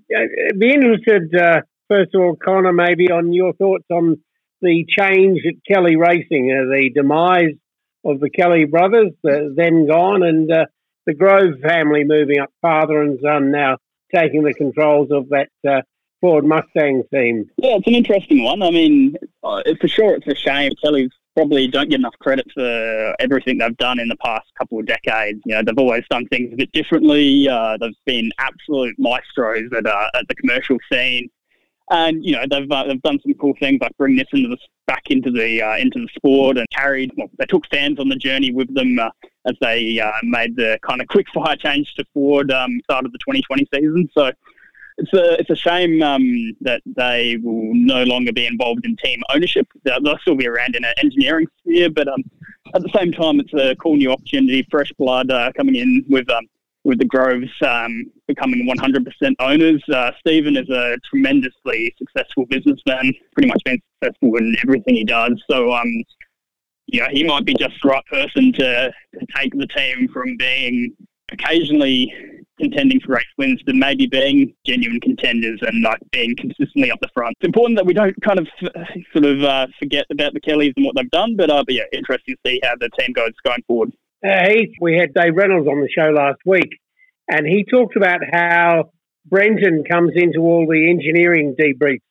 be 0.57 0.73
interested, 0.73 1.35
uh, 1.35 1.61
first 1.89 2.15
of 2.15 2.21
all, 2.21 2.35
Connor, 2.35 2.73
maybe 2.73 3.11
on 3.11 3.33
your 3.33 3.53
thoughts 3.53 3.85
on 3.91 4.17
the 4.61 4.85
change 4.87 5.41
at 5.47 5.55
Kelly 5.71 5.95
Racing, 5.95 6.51
uh, 6.51 6.65
the 6.71 6.91
demise 6.93 7.55
of 8.05 8.19
the 8.19 8.29
Kelly 8.29 8.65
brothers, 8.65 9.11
uh, 9.25 9.51
then 9.55 9.85
gone, 9.85 10.23
and 10.23 10.51
uh, 10.51 10.65
the 11.05 11.13
Grove 11.13 11.59
family 11.61 12.03
moving 12.05 12.39
up, 12.39 12.51
father 12.61 13.01
and 13.01 13.19
son 13.21 13.51
now 13.51 13.77
taking 14.13 14.43
the 14.43 14.53
controls 14.53 15.09
of 15.11 15.29
that 15.29 15.49
Ford 16.21 16.45
Mustang 16.45 17.03
team. 17.13 17.49
Yeah, 17.57 17.75
it's 17.75 17.87
an 17.87 17.95
interesting 17.95 18.43
one. 18.43 18.61
I 18.61 18.71
mean, 18.71 19.15
uh, 19.43 19.61
for 19.79 19.87
sure, 19.87 20.15
it's 20.15 20.27
a 20.27 20.35
shame. 20.35 20.71
Kelly's 20.83 21.11
probably 21.35 21.67
don't 21.67 21.89
get 21.89 21.99
enough 21.99 22.15
credit 22.19 22.45
for 22.53 23.15
everything 23.19 23.59
they've 23.59 23.77
done 23.77 23.99
in 23.99 24.09
the 24.09 24.17
past 24.17 24.45
couple 24.57 24.79
of 24.79 24.85
decades. 24.85 25.39
You 25.45 25.55
know, 25.55 25.63
they've 25.63 25.77
always 25.77 26.03
done 26.09 26.27
things 26.27 26.51
a 26.51 26.57
bit 26.57 26.71
differently. 26.73 27.47
Uh, 27.47 27.77
they've 27.79 27.93
been 28.05 28.31
absolute 28.39 28.95
maestros 28.97 29.71
at, 29.75 29.85
uh, 29.85 30.09
at 30.15 30.27
the 30.27 30.35
commercial 30.35 30.77
scene. 30.91 31.29
And 31.91 32.23
you 32.23 32.33
know 32.33 32.45
they've 32.49 32.71
uh, 32.71 32.83
they've 32.83 33.01
done 33.01 33.19
some 33.21 33.33
cool 33.35 33.53
things 33.59 33.79
like 33.81 33.97
bring 33.97 34.15
this 34.15 34.27
into 34.31 34.49
the 34.49 34.57
back 34.85 35.03
into 35.09 35.31
the 35.31 35.61
uh, 35.61 35.77
into 35.77 35.99
the 35.99 36.07
sport 36.15 36.57
and 36.57 36.69
carried. 36.69 37.11
Well, 37.17 37.29
they 37.37 37.45
took 37.45 37.65
fans 37.67 37.99
on 37.99 38.09
the 38.09 38.15
journey 38.15 38.51
with 38.51 38.73
them 38.75 38.99
uh, 38.99 39.09
as 39.47 39.55
they 39.61 39.99
uh, 39.99 40.11
made 40.23 40.55
the 40.55 40.77
kind 40.85 41.01
of 41.01 41.07
quick 41.07 41.25
fire 41.33 41.55
change 41.55 41.93
to 41.95 42.05
Ford 42.13 42.51
um, 42.51 42.79
start 42.83 43.05
of 43.05 43.11
the 43.11 43.17
2020 43.19 43.67
season. 43.73 44.09
So 44.13 44.31
it's 44.99 45.13
a 45.13 45.39
it's 45.39 45.49
a 45.49 45.55
shame 45.55 46.03
um, 46.03 46.55
that 46.61 46.81
they 46.85 47.37
will 47.41 47.73
no 47.73 48.03
longer 48.03 48.33
be 48.33 48.45
involved 48.45 48.85
in 48.85 48.95
team 48.97 49.21
ownership. 49.33 49.67
They'll, 49.83 50.17
still 50.19 50.35
be 50.35 50.47
around 50.47 50.75
in 50.75 50.83
an 50.83 50.93
engineering 51.01 51.47
sphere, 51.61 51.89
but 51.89 52.07
um, 52.07 52.23
at 52.75 52.83
the 52.83 52.89
same 52.95 53.11
time, 53.11 53.39
it's 53.39 53.53
a 53.53 53.75
cool 53.77 53.95
new 53.95 54.11
opportunity, 54.11 54.67
fresh 54.69 54.91
blood 54.93 55.31
uh, 55.31 55.51
coming 55.55 55.75
in 55.75 56.05
with 56.09 56.29
um, 56.29 56.47
with 56.83 56.99
the 56.99 57.05
Groves 57.05 57.49
um, 57.65 58.05
becoming 58.27 58.67
100% 58.67 59.35
owners. 59.39 59.83
Uh, 59.93 60.11
Stephen 60.19 60.55
is 60.55 60.69
a 60.69 60.97
tremendously 61.09 61.93
successful 61.97 62.45
businessman, 62.45 63.13
pretty 63.33 63.49
much 63.49 63.61
been 63.65 63.79
successful 64.01 64.37
in 64.37 64.55
everything 64.63 64.95
he 64.95 65.03
does. 65.03 65.41
So, 65.49 65.73
um, 65.73 66.03
yeah, 66.87 67.07
he 67.11 67.23
might 67.23 67.45
be 67.45 67.53
just 67.53 67.75
the 67.81 67.89
right 67.89 68.05
person 68.05 68.53
to, 68.53 68.91
to 69.19 69.25
take 69.35 69.53
the 69.53 69.67
team 69.67 70.07
from 70.11 70.37
being 70.37 70.95
occasionally 71.31 72.11
contending 72.59 72.99
for 72.99 73.13
race 73.13 73.25
wins 73.37 73.61
to 73.63 73.73
maybe 73.73 74.05
being 74.05 74.53
genuine 74.65 74.99
contenders 74.99 75.59
and 75.61 75.81
like 75.81 75.99
being 76.11 76.35
consistently 76.35 76.91
up 76.91 76.99
the 77.01 77.07
front. 77.13 77.35
It's 77.39 77.47
important 77.47 77.77
that 77.77 77.85
we 77.85 77.93
don't 77.93 78.19
kind 78.21 78.39
of 78.39 78.47
sort 79.13 79.25
of 79.25 79.43
uh, 79.43 79.67
forget 79.79 80.05
about 80.11 80.33
the 80.33 80.41
Kellys 80.41 80.73
and 80.75 80.85
what 80.85 80.95
they've 80.95 81.09
done, 81.11 81.35
but, 81.35 81.49
uh, 81.49 81.63
but 81.63 81.73
yeah, 81.73 81.83
interesting 81.93 82.35
to 82.35 82.49
see 82.49 82.59
how 82.63 82.75
the 82.79 82.89
team 82.99 83.13
goes 83.13 83.31
going 83.45 83.63
forward. 83.67 83.93
Uh, 84.25 84.49
Heath, 84.49 84.73
we 84.81 84.97
had 84.97 85.13
Dave 85.13 85.35
Reynolds 85.35 85.67
on 85.67 85.81
the 85.81 85.89
show 85.89 86.09
last 86.09 86.39
week, 86.45 86.79
and 87.29 87.45
he 87.45 87.63
talked 87.63 87.95
about 87.95 88.19
how 88.31 88.91
Brenton 89.25 89.83
comes 89.89 90.13
into 90.15 90.39
all 90.39 90.67
the 90.67 90.89
engineering 90.89 91.55
debriefs, 91.59 92.01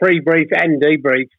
pre-brief 0.00 0.48
and 0.52 0.80
debriefs, 0.80 1.30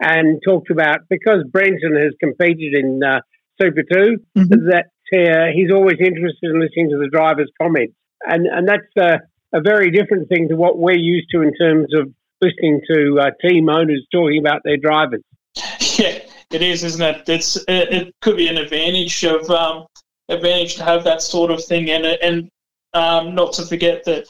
and 0.00 0.40
talked 0.44 0.70
about 0.70 1.00
because 1.08 1.44
Brenton 1.50 1.96
has 1.96 2.12
competed 2.20 2.74
in 2.74 3.02
uh, 3.02 3.20
Super 3.60 3.82
2, 3.82 4.16
mm-hmm. 4.36 4.68
that 4.68 4.86
uh, 5.14 5.52
he's 5.54 5.70
always 5.72 5.96
interested 6.00 6.50
in 6.50 6.60
listening 6.60 6.90
to 6.90 6.98
the 6.98 7.08
driver's 7.10 7.50
comments 7.60 7.94
and 8.24 8.46
and 8.46 8.68
that's 8.68 8.96
a, 8.98 9.56
a, 9.56 9.60
very 9.60 9.90
different 9.90 10.28
thing 10.28 10.48
to 10.48 10.56
what 10.56 10.78
we're 10.78 10.98
used 10.98 11.28
to 11.32 11.42
in 11.42 11.52
terms 11.54 11.88
of 11.94 12.12
listening 12.40 12.80
to 12.90 13.18
uh, 13.20 13.30
team 13.46 13.68
owners 13.68 14.06
talking 14.12 14.38
about 14.38 14.62
their 14.64 14.76
drivers. 14.76 15.22
Yeah, 15.98 16.20
it 16.50 16.62
is, 16.62 16.84
isn't 16.84 17.02
it? 17.02 17.28
It's 17.28 17.56
it, 17.56 17.92
it 17.92 18.14
could 18.20 18.36
be 18.36 18.48
an 18.48 18.58
advantage 18.58 19.24
of 19.24 19.48
um, 19.50 19.86
advantage 20.28 20.76
to 20.76 20.84
have 20.84 21.04
that 21.04 21.22
sort 21.22 21.50
of 21.50 21.64
thing, 21.64 21.90
and 21.90 22.04
and 22.06 22.50
um, 22.94 23.34
not 23.34 23.52
to 23.54 23.66
forget 23.66 24.04
that 24.04 24.26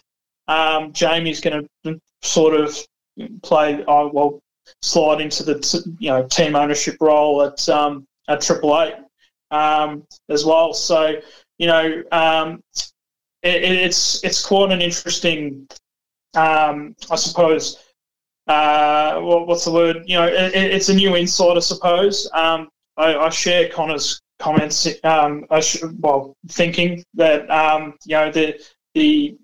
um, 0.49 0.93
Jamie's 0.93 1.41
going 1.41 1.67
to 1.85 2.01
sort 2.23 2.55
of 2.55 2.77
play 3.43 3.85
uh, 3.85 4.09
well 4.13 4.41
slide 4.83 5.21
into 5.21 5.43
the 5.43 5.97
you 5.99 6.11
know 6.11 6.27
team 6.27 6.57
ownership 6.57 6.97
role 7.01 7.43
at 7.43 7.69
um, 7.69 8.07
at 8.29 8.41
Triple 8.41 8.81
Eight 8.83 8.95
um, 9.51 10.05
as 10.29 10.45
well. 10.45 10.75
So 10.75 11.21
you 11.59 11.67
know, 11.67 12.03
um, 12.13 12.63
it, 13.43 13.63
it's 13.63 14.25
it's 14.25 14.45
quite 14.45 14.73
an 14.73 14.81
interesting, 14.81 15.69
um, 16.35 16.95
I 17.11 17.17
suppose. 17.17 17.85
Uh, 18.49 19.21
what, 19.21 19.47
what's 19.47 19.65
the 19.67 19.71
word? 19.71 20.03
You 20.07 20.17
know, 20.17 20.27
it, 20.27 20.55
it's 20.55 20.89
a 20.89 20.95
new 20.95 21.17
insight, 21.17 21.57
I 21.57 21.61
suppose. 21.61 22.31
Um, 22.33 22.69
I, 22.97 23.15
I, 23.15 23.29
share 23.29 23.69
Connor's 23.69 24.21
comments. 24.39 24.89
Um, 25.05 25.45
sh- 25.61 25.85
well, 26.01 26.35
thinking 26.49 27.05
that 27.15 27.49
um, 27.51 27.95
you 28.07 28.17
know 28.17 28.33
the 28.33 28.59
the 28.95 29.37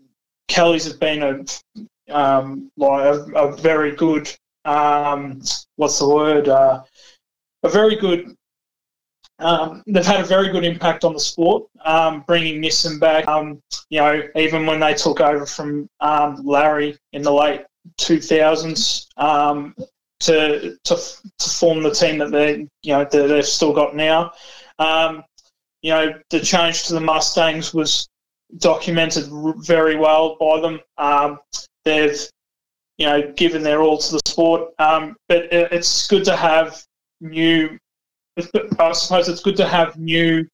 Kellys 0.49 0.87
have 0.87 0.99
been 0.99 1.23
a 1.23 2.15
um, 2.15 2.71
like 2.77 3.05
a, 3.05 3.21
a 3.35 3.57
very 3.57 3.95
good 3.95 4.35
um, 4.65 5.43
what's 5.77 5.99
the 5.99 6.09
word? 6.09 6.49
Uh, 6.49 6.83
a 7.63 7.69
very 7.69 7.97
good 7.97 8.35
um, 9.41 9.83
they've 9.87 10.07
had 10.07 10.21
a 10.21 10.25
very 10.25 10.51
good 10.51 10.65
impact 10.65 11.05
on 11.05 11.13
the 11.13 11.21
sport, 11.21 11.65
um, 11.85 12.25
bringing 12.27 12.63
Nissan 12.63 13.01
back. 13.01 13.27
Um, 13.27 13.61
you 13.91 13.99
know, 14.01 14.23
even 14.37 14.65
when 14.65 14.81
they 14.81 14.95
took 14.95 15.21
over 15.21 15.45
from 15.45 15.89
um, 16.01 16.41
Larry 16.45 16.97
in 17.13 17.23
the 17.23 17.33
late 17.33 17.65
2000s 17.99 19.07
um, 19.17 19.75
to, 20.21 20.77
to 20.85 20.97
to 21.39 21.51
form 21.51 21.83
the 21.83 21.91
team 21.91 22.19
that 22.19 22.31
they 22.31 22.69
you 22.83 22.93
know 22.93 23.05
that 23.05 23.29
they've 23.29 23.47
still 23.47 23.73
got 23.73 23.95
now. 23.95 24.33
Um, 24.79 25.25
you 25.83 25.91
know, 25.91 26.15
the 26.31 26.41
change 26.41 26.85
to 26.85 26.95
the 26.95 27.01
Mustangs 27.01 27.75
was 27.75 28.09
documented 28.59 29.27
very 29.59 29.97
well 29.97 30.37
by 30.37 30.61
them. 30.61 30.81
they've 31.85 32.21
you 32.97 33.07
know 33.07 33.33
given 33.33 33.63
their 33.63 33.83
all 33.83 33.99
to 33.99 34.13
the 34.13 34.21
sport, 34.27 34.73
but 34.79 35.49
it's 35.53 36.07
good 36.07 36.25
to 36.25 36.37
have 36.37 36.83
new 37.21 37.79
I 38.37 38.93
suppose 38.93 39.29
it's 39.29 39.43
good 39.43 39.57
to 39.59 39.69
have 39.69 39.97
new 39.97 40.47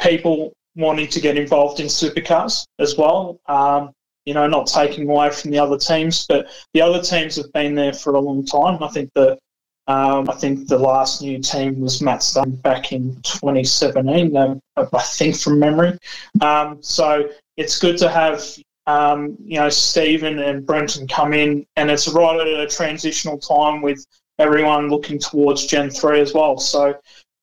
people 0.00 0.52
wanting 0.76 1.08
to 1.08 1.20
get 1.20 1.36
involved 1.36 1.80
in 1.80 1.86
supercars 1.86 2.64
as 2.78 2.96
well. 2.96 3.38
Um, 3.46 3.92
you 4.24 4.34
know, 4.34 4.46
not 4.46 4.66
taking 4.66 5.08
away 5.08 5.30
from 5.30 5.50
the 5.50 5.58
other 5.58 5.78
teams, 5.78 6.26
but 6.26 6.48
the 6.74 6.82
other 6.82 7.00
teams 7.02 7.36
have 7.36 7.52
been 7.52 7.74
there 7.74 7.92
for 7.92 8.14
a 8.14 8.20
long 8.20 8.44
time. 8.44 8.82
I 8.82 8.88
think 8.88 9.10
the 9.14 9.38
um, 9.86 10.30
I 10.30 10.34
think 10.34 10.68
the 10.68 10.78
last 10.78 11.20
new 11.20 11.40
team 11.40 11.80
was 11.80 12.00
Matt 12.00 12.22
Stone 12.22 12.56
back 12.56 12.92
in 12.92 13.16
2017. 13.22 14.36
Um, 14.36 14.60
I 14.76 15.02
think 15.02 15.36
from 15.36 15.58
memory. 15.58 15.98
Um, 16.40 16.78
so 16.80 17.28
it's 17.56 17.78
good 17.78 17.98
to 17.98 18.08
have 18.08 18.44
um, 18.86 19.36
you 19.44 19.58
know 19.58 19.68
Stephen 19.68 20.38
and 20.38 20.64
Brenton 20.64 21.08
come 21.08 21.32
in, 21.32 21.66
and 21.76 21.90
it's 21.90 22.06
right 22.08 22.40
at 22.40 22.46
a 22.46 22.68
transitional 22.68 23.38
time 23.38 23.82
with 23.82 24.06
everyone 24.38 24.88
looking 24.88 25.18
towards 25.18 25.66
Gen 25.66 25.90
three 25.90 26.20
as 26.20 26.34
well. 26.34 26.58
So, 26.58 26.94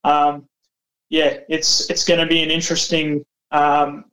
um, 0.03 0.47
yeah, 1.09 1.39
it's 1.49 1.89
it's 1.89 2.05
going 2.05 2.19
to 2.19 2.27
be 2.27 2.43
an 2.43 2.49
interesting 2.49 3.25
um, 3.51 4.05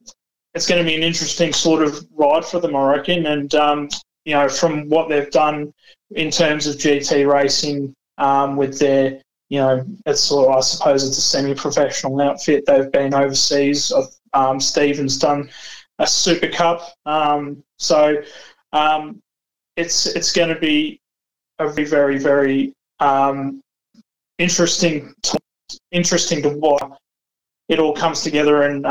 it's 0.54 0.66
going 0.66 0.82
to 0.82 0.88
be 0.88 0.94
an 0.94 1.02
interesting 1.02 1.52
sort 1.52 1.82
of 1.82 2.06
ride 2.14 2.44
for 2.44 2.60
them, 2.60 2.76
I 2.76 2.94
reckon. 2.96 3.26
And 3.26 3.54
um, 3.54 3.88
you 4.24 4.34
know, 4.34 4.48
from 4.48 4.88
what 4.88 5.08
they've 5.08 5.30
done 5.30 5.72
in 6.12 6.30
terms 6.30 6.66
of 6.66 6.76
GT 6.76 7.30
racing 7.30 7.94
um, 8.18 8.56
with 8.56 8.78
their 8.78 9.20
you 9.54 9.60
know, 9.60 9.84
it's 10.06 10.20
sort 10.20 10.48
of, 10.48 10.56
I 10.56 10.60
suppose 10.60 11.06
it's 11.06 11.18
a 11.18 11.20
semi-professional 11.20 12.20
outfit. 12.20 12.64
They've 12.66 12.90
been 12.90 13.14
overseas. 13.14 13.92
Um, 14.32 14.58
Stephen's 14.58 15.18
done 15.18 15.50
a 15.98 16.06
Super 16.06 16.48
Cup, 16.48 16.82
um, 17.06 17.62
so 17.78 18.16
um, 18.72 19.20
it's 19.76 20.06
it's 20.06 20.32
going 20.32 20.48
to 20.48 20.58
be 20.58 21.00
a 21.60 21.68
very, 21.68 21.86
very, 21.86 22.18
very 22.18 22.72
um, 22.98 23.60
interesting, 24.38 25.14
to, 25.22 25.38
interesting 25.92 26.42
to 26.42 26.48
watch. 26.48 26.98
It 27.68 27.78
all 27.78 27.94
comes 27.94 28.22
together 28.22 28.62
and 28.62 28.84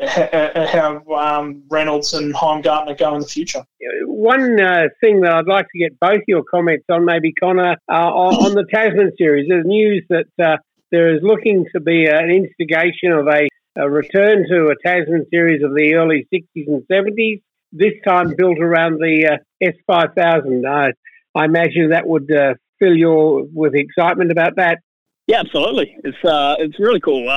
how 0.06 1.02
um, 1.16 1.62
Reynolds 1.68 2.14
and 2.14 2.32
Heimgartner 2.32 2.96
go 2.96 3.14
in 3.16 3.20
the 3.20 3.26
future. 3.26 3.64
One 4.04 4.60
uh, 4.60 4.84
thing 5.00 5.22
that 5.22 5.32
I'd 5.32 5.46
like 5.46 5.66
to 5.72 5.78
get 5.78 5.98
both 5.98 6.20
your 6.28 6.44
comments 6.44 6.84
on, 6.88 7.04
maybe 7.04 7.32
Connor, 7.32 7.76
uh, 7.90 7.92
on, 7.92 8.54
the 8.54 8.64
Tasman 8.72 9.12
series. 9.18 9.48
There's 9.48 9.66
news 9.66 10.04
that 10.08 10.26
uh, 10.40 10.58
there 10.92 11.14
is 11.16 11.22
looking 11.22 11.66
to 11.72 11.80
be 11.80 12.06
an 12.06 12.30
instigation 12.30 13.10
of 13.10 13.26
a, 13.26 13.48
a, 13.76 13.90
return 13.90 14.46
to 14.48 14.68
a 14.68 14.76
Tasman 14.86 15.26
series 15.30 15.64
of 15.64 15.74
the 15.74 15.94
early 15.94 16.28
60s 16.32 16.68
and 16.68 16.82
70s, 16.90 17.42
this 17.72 17.94
time 18.06 18.34
built 18.36 18.60
around 18.60 19.00
the 19.00 19.40
uh, 19.62 19.68
S5000. 19.90 20.64
Uh, 20.64 20.92
I 21.34 21.44
imagine 21.44 21.90
that 21.90 22.06
would 22.06 22.30
uh, 22.32 22.54
fill 22.78 22.96
you 22.96 23.50
with 23.52 23.74
excitement 23.74 24.30
about 24.30 24.56
that. 24.56 24.78
Yeah, 25.26 25.40
absolutely. 25.40 25.96
It's 26.04 26.24
uh, 26.24 26.54
it's 26.58 26.78
really 26.78 27.00
cool. 27.00 27.28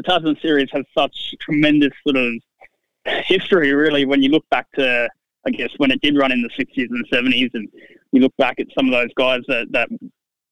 The 0.00 0.12
Tasman 0.12 0.38
series 0.40 0.68
has 0.72 0.84
such 0.96 1.34
tremendous 1.42 1.92
sort 2.06 2.16
of 2.16 2.32
history, 3.26 3.74
really. 3.74 4.06
When 4.06 4.22
you 4.22 4.30
look 4.30 4.48
back 4.48 4.66
to, 4.76 5.10
I 5.46 5.50
guess, 5.50 5.68
when 5.76 5.90
it 5.90 6.00
did 6.00 6.16
run 6.16 6.32
in 6.32 6.40
the 6.40 6.48
sixties 6.56 6.88
and 6.90 7.04
seventies, 7.12 7.50
and 7.52 7.68
you 8.10 8.22
look 8.22 8.34
back 8.38 8.58
at 8.60 8.68
some 8.74 8.86
of 8.86 8.92
those 8.92 9.12
guys 9.14 9.40
that 9.48 9.70
that 9.72 9.90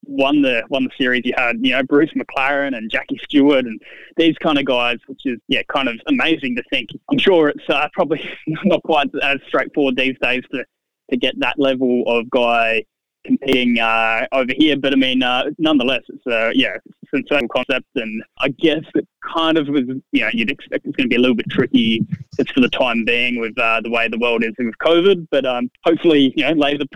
won 0.03 0.43
the 0.43 0.61
won 0.69 0.83
the 0.83 0.91
series. 0.99 1.23
You 1.25 1.33
had 1.35 1.55
you 1.61 1.71
know 1.71 1.81
Bruce 1.81 2.11
McLaren 2.15 2.77
and 2.77 2.91
Jackie 2.91 3.19
Stewart 3.23 3.65
and 3.65 3.81
these 4.17 4.37
kind 4.37 4.59
of 4.59 4.65
guys, 4.65 4.97
which 5.07 5.21
is 5.25 5.39
yeah 5.47 5.63
kind 5.67 5.89
of 5.89 5.95
amazing 6.05 6.55
to 6.55 6.63
think. 6.69 6.91
I'm 7.09 7.17
sure 7.17 7.49
it's 7.49 7.67
uh, 7.69 7.87
probably 7.93 8.23
not 8.65 8.83
quite 8.83 9.09
as 9.23 9.39
straightforward 9.47 9.95
these 9.95 10.15
days 10.21 10.43
to 10.51 10.63
to 11.09 11.17
get 11.17 11.39
that 11.39 11.57
level 11.57 12.03
of 12.05 12.29
guy 12.29 12.83
competing 13.25 13.79
uh, 13.79 14.25
over 14.31 14.51
here. 14.55 14.77
But 14.77 14.93
I 14.93 14.95
mean, 14.95 15.23
uh, 15.23 15.45
nonetheless, 15.57 16.03
it's 16.09 16.25
a 16.27 16.51
yeah, 16.53 16.75
it's 16.75 17.13
a 17.13 17.17
sensational 17.17 17.49
concept, 17.49 17.87
and 17.95 18.23
I 18.39 18.49
guess 18.49 18.83
it 18.95 19.07
kind 19.33 19.57
of 19.57 19.67
was 19.67 19.83
you 20.11 20.21
know 20.21 20.29
you'd 20.33 20.51
expect 20.51 20.85
it's 20.85 20.95
going 20.95 21.09
to 21.09 21.13
be 21.13 21.15
a 21.15 21.19
little 21.19 21.35
bit 21.35 21.49
tricky 21.49 22.05
just 22.35 22.53
for 22.53 22.61
the 22.61 22.69
time 22.69 23.05
being 23.05 23.39
with 23.39 23.57
uh, 23.57 23.81
the 23.81 23.89
way 23.89 24.07
the 24.07 24.19
world 24.19 24.43
is 24.43 24.53
with 24.57 24.77
COVID. 24.81 25.27
But 25.31 25.45
um, 25.45 25.69
hopefully, 25.83 26.33
you 26.35 26.45
know, 26.45 26.53
lay 26.53 26.77
the 26.77 26.87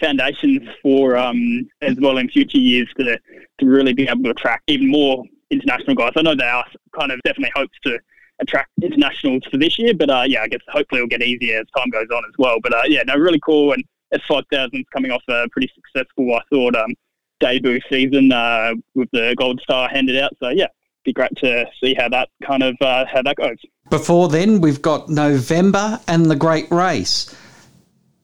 foundations 0.00 0.68
for 0.82 1.16
um, 1.16 1.68
as 1.80 1.96
well 2.00 2.18
in 2.18 2.28
future 2.28 2.58
years 2.58 2.88
to 2.98 3.18
to 3.58 3.66
really 3.66 3.92
be 3.92 4.08
able 4.08 4.24
to 4.24 4.30
attract 4.30 4.64
even 4.68 4.90
more 4.90 5.24
international 5.50 5.94
guys. 5.94 6.12
I 6.16 6.22
know 6.22 6.34
they 6.34 6.44
are 6.44 6.64
kind 6.98 7.12
of 7.12 7.20
definitely 7.24 7.52
hopes 7.54 7.78
to 7.84 7.98
attract 8.40 8.70
internationals 8.82 9.42
for 9.50 9.56
this 9.56 9.78
year. 9.78 9.94
But 9.94 10.10
uh, 10.10 10.24
yeah, 10.26 10.42
I 10.42 10.48
guess 10.48 10.60
hopefully 10.68 11.00
it'll 11.00 11.08
get 11.08 11.22
easier 11.22 11.60
as 11.60 11.66
time 11.76 11.90
goes 11.90 12.08
on 12.14 12.24
as 12.26 12.34
well. 12.38 12.58
But 12.62 12.74
uh, 12.74 12.82
yeah, 12.88 13.02
no, 13.06 13.14
really 13.14 13.40
cool. 13.40 13.72
And 13.72 13.84
S5000 14.14 14.84
coming 14.92 15.10
off 15.10 15.22
a 15.28 15.48
pretty 15.50 15.70
successful, 15.74 16.34
I 16.34 16.40
thought, 16.50 16.76
um, 16.76 16.94
debut 17.40 17.80
season 17.90 18.32
uh, 18.32 18.72
with 18.94 19.08
the 19.12 19.34
Gold 19.38 19.60
Star 19.62 19.88
handed 19.88 20.18
out. 20.18 20.32
So 20.42 20.50
yeah, 20.50 20.68
be 21.04 21.12
great 21.12 21.34
to 21.36 21.66
see 21.82 21.94
how 21.94 22.08
that 22.10 22.28
kind 22.44 22.62
of 22.62 22.76
uh, 22.80 23.04
how 23.12 23.22
that 23.22 23.36
goes. 23.36 23.58
Before 23.90 24.28
then, 24.28 24.60
we've 24.60 24.82
got 24.82 25.08
November 25.08 26.00
and 26.08 26.26
the 26.26 26.36
Great 26.36 26.70
Race. 26.70 27.34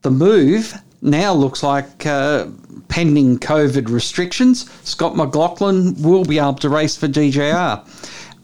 The 0.03 0.11
move 0.11 0.75
now 1.03 1.33
looks 1.33 1.63
like 1.63 2.07
uh, 2.07 2.47
pending 2.89 3.39
COVID 3.39 3.89
restrictions. 3.89 4.71
Scott 4.85 5.17
McLaughlin 5.17 6.01
will 6.03 6.25
be 6.25 6.39
able 6.39 6.55
to 6.55 6.69
race 6.69 6.97
for 6.97 7.09
DJR. 7.09 7.87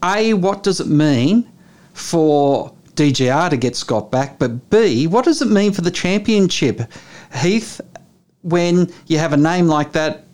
A, 0.03 0.33
what 0.33 0.63
does 0.63 0.79
it 0.79 0.87
mean 0.87 1.49
for 1.93 2.73
DJR 2.95 3.49
to 3.49 3.57
get 3.57 3.75
Scott 3.75 4.11
back? 4.11 4.37
But 4.37 4.69
B, 4.69 5.07
what 5.07 5.25
does 5.25 5.41
it 5.41 5.49
mean 5.49 5.71
for 5.71 5.81
the 5.81 5.91
championship? 5.91 6.81
Heath, 7.33 7.81
when 8.41 8.91
you 9.07 9.17
have 9.17 9.33
a 9.33 9.37
name 9.37 9.67
like 9.67 9.91
that 9.93 10.25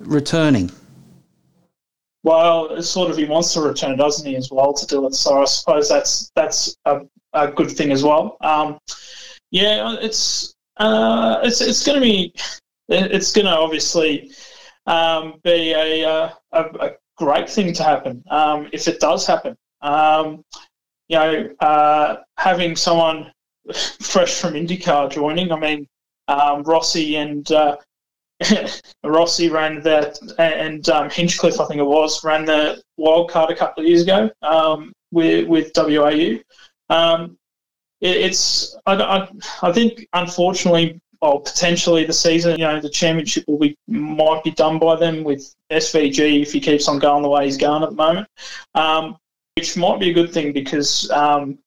returning? 0.00 0.70
Well, 2.22 2.68
it's 2.70 2.88
sort 2.88 3.10
of 3.10 3.16
he 3.16 3.24
wants 3.24 3.52
to 3.54 3.60
return, 3.60 3.96
doesn't 3.96 4.26
he, 4.26 4.36
as 4.36 4.50
well 4.50 4.72
to 4.72 4.86
do 4.86 5.06
it? 5.06 5.14
So 5.14 5.42
I 5.42 5.44
suppose 5.44 5.88
that's 5.88 6.30
that's 6.34 6.76
a, 6.84 7.00
a 7.32 7.48
good 7.48 7.70
thing 7.70 7.92
as 7.92 8.02
well. 8.02 8.36
Um, 8.40 8.78
yeah, 9.50 9.96
it's 10.00 10.54
uh, 10.78 11.40
it's 11.42 11.60
it's 11.60 11.84
going 11.86 11.96
to 11.96 12.00
be 12.00 12.34
it's 12.88 13.32
going 13.32 13.46
to 13.46 13.56
obviously 13.56 14.30
um, 14.86 15.34
be 15.44 15.72
a, 15.72 16.04
uh, 16.04 16.30
a, 16.52 16.62
a, 16.80 16.90
great 17.16 17.50
thing 17.50 17.72
to 17.72 17.82
happen 17.82 18.22
um, 18.30 18.68
if 18.72 18.86
it 18.86 19.00
does 19.00 19.26
happen. 19.26 19.56
Um, 19.82 20.44
you 21.08 21.16
know, 21.18 21.50
uh, 21.60 22.16
having 22.36 22.76
someone 22.76 23.32
fresh 24.00 24.40
from 24.40 24.54
IndyCar 24.54 25.10
joining, 25.10 25.50
I 25.50 25.58
mean, 25.58 25.88
um, 26.28 26.62
Rossi 26.62 27.16
and 27.16 27.50
uh, 27.50 27.76
Rossi 29.04 29.48
ran 29.48 29.82
that, 29.82 30.18
and 30.38 30.88
um, 30.88 31.10
Hinchcliffe, 31.10 31.60
I 31.60 31.66
think 31.66 31.80
it 31.80 31.84
was, 31.84 32.22
ran 32.22 32.44
the 32.44 32.80
wild 32.96 33.30
card 33.30 33.50
a 33.50 33.56
couple 33.56 33.82
of 33.82 33.88
years 33.88 34.02
ago 34.02 34.30
um, 34.42 34.92
with 35.10 35.48
with 35.48 35.72
WAU. 35.74 36.38
Um, 36.90 37.36
it, 38.00 38.16
it's 38.16 38.76
I, 38.86 38.94
I, 38.94 39.28
I, 39.62 39.72
think 39.72 40.06
unfortunately, 40.12 41.00
well, 41.20 41.40
potentially 41.40 42.04
the 42.04 42.12
season, 42.12 42.52
you 42.52 42.64
know, 42.64 42.80
the 42.80 42.90
championship 42.90 43.44
will 43.48 43.58
be 43.58 43.76
might 43.88 44.44
be 44.44 44.52
done 44.52 44.78
by 44.78 44.94
them 44.94 45.24
with 45.24 45.54
SVG 45.70 46.42
if 46.42 46.52
he 46.52 46.60
keeps 46.60 46.86
on 46.86 47.00
going 47.00 47.22
the 47.22 47.28
way 47.28 47.44
he's 47.44 47.56
going 47.56 47.82
at 47.82 47.90
the 47.90 47.96
moment, 47.96 48.28
um, 48.74 49.16
which 49.56 49.76
might 49.76 49.98
be 49.98 50.10
a 50.10 50.14
good 50.14 50.32
thing 50.32 50.52
because 50.52 51.10
um, 51.10 51.58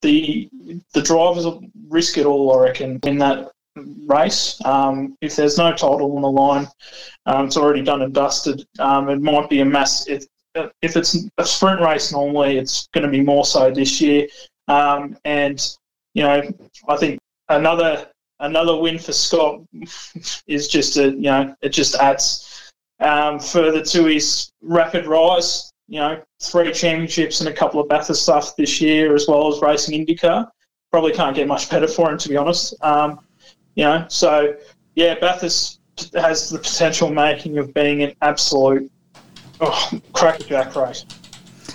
the 0.00 0.48
the 0.94 1.02
drivers 1.02 1.46
risk 1.88 2.18
it 2.18 2.26
all, 2.26 2.58
I 2.58 2.64
reckon, 2.64 2.98
in 3.04 3.18
that 3.18 3.51
race. 3.76 4.60
Um, 4.64 5.16
if 5.20 5.36
there's 5.36 5.58
no 5.58 5.70
title 5.70 6.16
on 6.16 6.22
the 6.22 6.30
line, 6.30 6.68
um, 7.26 7.46
it's 7.46 7.56
already 7.56 7.82
done 7.82 8.02
and 8.02 8.12
dusted. 8.12 8.66
Um, 8.78 9.08
it 9.08 9.20
might 9.20 9.48
be 9.48 9.60
a 9.60 9.64
mass. 9.64 10.06
If, 10.08 10.24
if 10.82 10.96
it's 10.96 11.16
a 11.38 11.46
sprint 11.46 11.80
race, 11.80 12.12
normally 12.12 12.58
it's 12.58 12.88
going 12.88 13.04
to 13.04 13.10
be 13.10 13.22
more 13.22 13.44
so 13.44 13.70
this 13.70 14.00
year. 14.00 14.26
Um, 14.68 15.16
and 15.24 15.60
you 16.14 16.22
know, 16.22 16.42
I 16.88 16.96
think 16.96 17.18
another 17.48 18.08
another 18.40 18.76
win 18.76 18.98
for 18.98 19.12
Scott 19.12 19.60
is 20.46 20.68
just 20.68 20.96
a 20.96 21.10
you 21.10 21.22
know 21.22 21.54
it 21.62 21.70
just 21.70 21.94
adds 21.96 22.70
um, 23.00 23.38
further 23.38 23.82
to 23.82 24.04
his 24.04 24.50
rapid 24.62 25.06
rise. 25.06 25.70
You 25.88 25.98
know, 25.98 26.22
three 26.40 26.72
championships 26.72 27.40
and 27.40 27.48
a 27.48 27.52
couple 27.52 27.80
of 27.80 27.88
Bathurst 27.88 28.22
stuff 28.22 28.56
this 28.56 28.80
year, 28.80 29.14
as 29.14 29.26
well 29.28 29.52
as 29.52 29.60
racing 29.60 30.06
IndyCar. 30.06 30.48
Probably 30.90 31.12
can't 31.12 31.34
get 31.34 31.48
much 31.48 31.68
better 31.68 31.88
for 31.88 32.10
him, 32.10 32.18
to 32.18 32.28
be 32.28 32.36
honest. 32.36 32.74
Um, 32.82 33.18
you 33.74 33.84
know, 33.84 34.06
so 34.08 34.54
yeah, 34.94 35.14
Bathurst 35.18 35.80
has 36.14 36.50
the 36.50 36.58
potential 36.58 37.10
making 37.10 37.58
of 37.58 37.72
being 37.74 38.02
an 38.02 38.14
absolute 38.22 38.90
oh, 39.60 40.00
crackerjack 40.12 40.74
race. 40.76 41.04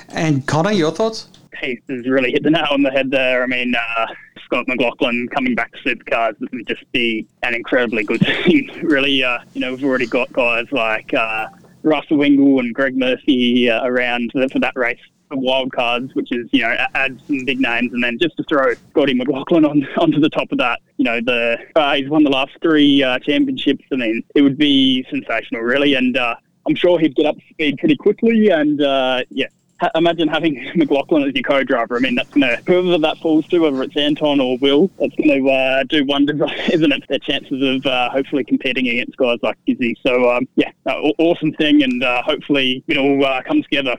And 0.09 0.45
Connor, 0.47 0.71
your 0.71 0.91
thoughts? 0.91 1.29
He 1.61 1.79
has 1.89 2.07
really 2.07 2.31
hit 2.31 2.43
the 2.43 2.51
nail 2.51 2.67
on 2.69 2.83
the 2.83 2.91
head 2.91 3.09
there. 3.09 3.43
I 3.43 3.47
mean, 3.47 3.73
uh, 3.75 4.05
Scott 4.45 4.67
McLaughlin 4.67 5.27
coming 5.29 5.55
back 5.55 5.71
to 5.71 5.77
supercars 5.79 6.39
would 6.39 6.67
just 6.67 6.89
be 6.91 7.27
an 7.43 7.55
incredibly 7.55 8.03
good 8.03 8.21
thing. 8.25 8.69
really, 8.83 9.23
uh, 9.23 9.39
you 9.53 9.61
know, 9.61 9.73
we've 9.73 9.83
already 9.83 10.05
got 10.05 10.31
guys 10.33 10.65
like 10.71 11.13
uh, 11.13 11.47
Russell 11.83 12.17
Ingall 12.17 12.59
and 12.59 12.73
Greg 12.73 12.95
Murphy 12.95 13.69
uh, 13.69 13.85
around 13.85 14.31
for, 14.31 14.47
for 14.49 14.59
that 14.59 14.75
race 14.75 14.99
for 15.27 15.37
wild 15.37 15.71
cards, 15.71 16.13
which 16.15 16.31
is 16.31 16.47
you 16.51 16.61
know 16.61 16.75
add 16.93 17.19
some 17.27 17.45
big 17.45 17.59
names, 17.59 17.93
and 17.93 18.03
then 18.03 18.17
just 18.19 18.37
to 18.37 18.43
throw 18.43 18.73
Scotty 18.91 19.13
McLaughlin 19.13 19.65
on 19.65 19.87
onto 19.97 20.19
the 20.19 20.29
top 20.29 20.51
of 20.51 20.57
that, 20.57 20.79
you 20.97 21.05
know 21.05 21.19
the 21.21 21.57
uh, 21.75 21.95
he's 21.95 22.09
won 22.09 22.23
the 22.23 22.29
last 22.29 22.51
three 22.61 23.03
uh, 23.03 23.19
championships. 23.19 23.83
I 23.91 23.95
mean, 23.97 24.23
it 24.35 24.41
would 24.41 24.57
be 24.57 25.05
sensational, 25.09 25.61
really, 25.61 25.95
and 25.95 26.17
uh, 26.17 26.35
I'm 26.67 26.75
sure 26.75 26.99
he'd 26.99 27.15
get 27.15 27.25
up 27.25 27.35
to 27.35 27.43
speed 27.49 27.77
pretty 27.77 27.95
quickly. 27.95 28.49
And 28.49 28.81
uh, 28.81 29.23
yeah, 29.29 29.47
ha- 29.79 29.91
imagine 29.95 30.27
having 30.27 30.71
McLaughlin 30.75 31.27
as 31.27 31.33
your 31.33 31.43
co-driver. 31.43 31.97
I 31.97 31.99
mean, 31.99 32.15
that's 32.15 32.29
going 32.29 32.41
to 32.41 32.61
whoever 32.65 32.97
that 32.97 33.17
falls 33.19 33.47
to, 33.47 33.59
whether 33.59 33.81
it's 33.83 33.95
Anton 33.95 34.39
or 34.39 34.57
Will, 34.57 34.89
that's 34.99 35.15
going 35.15 35.43
to 35.43 35.49
uh, 35.49 35.83
do 35.83 36.05
wonders, 36.05 36.39
isn't 36.71 36.91
it? 36.91 37.03
Their 37.07 37.19
chances 37.19 37.61
of 37.61 37.85
uh, 37.85 38.09
hopefully 38.09 38.43
competing 38.43 38.87
against 38.87 39.17
guys 39.17 39.39
like 39.41 39.57
Izzy. 39.65 39.97
So 40.05 40.29
um, 40.29 40.47
yeah, 40.55 40.71
awesome 40.85 41.53
thing, 41.53 41.83
and 41.83 42.03
uh, 42.03 42.21
hopefully 42.23 42.83
it 42.87 42.97
all 42.97 43.23
uh, 43.25 43.41
comes 43.43 43.63
together. 43.63 43.95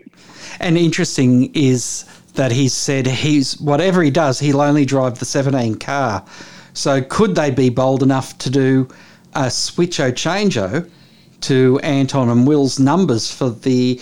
And 0.61 0.77
interesting 0.77 1.55
is 1.55 2.05
that 2.35 2.53
he 2.53 2.69
said 2.69 3.07
he's 3.07 3.61
whatever 3.61 4.03
he 4.03 4.11
does, 4.11 4.38
he'll 4.38 4.61
only 4.61 4.85
drive 4.85 5.19
the 5.19 5.25
17 5.25 5.77
car. 5.77 6.25
So 6.73 7.03
could 7.03 7.35
they 7.35 7.51
be 7.51 7.71
bold 7.71 8.03
enough 8.03 8.38
to 8.38 8.51
do 8.51 8.88
a 9.35 9.47
switcho 9.47 10.12
changeo 10.12 10.88
to 11.41 11.81
Anton 11.83 12.29
and 12.29 12.47
Will's 12.47 12.79
numbers 12.79 13.31
for 13.33 13.51
the 13.51 14.01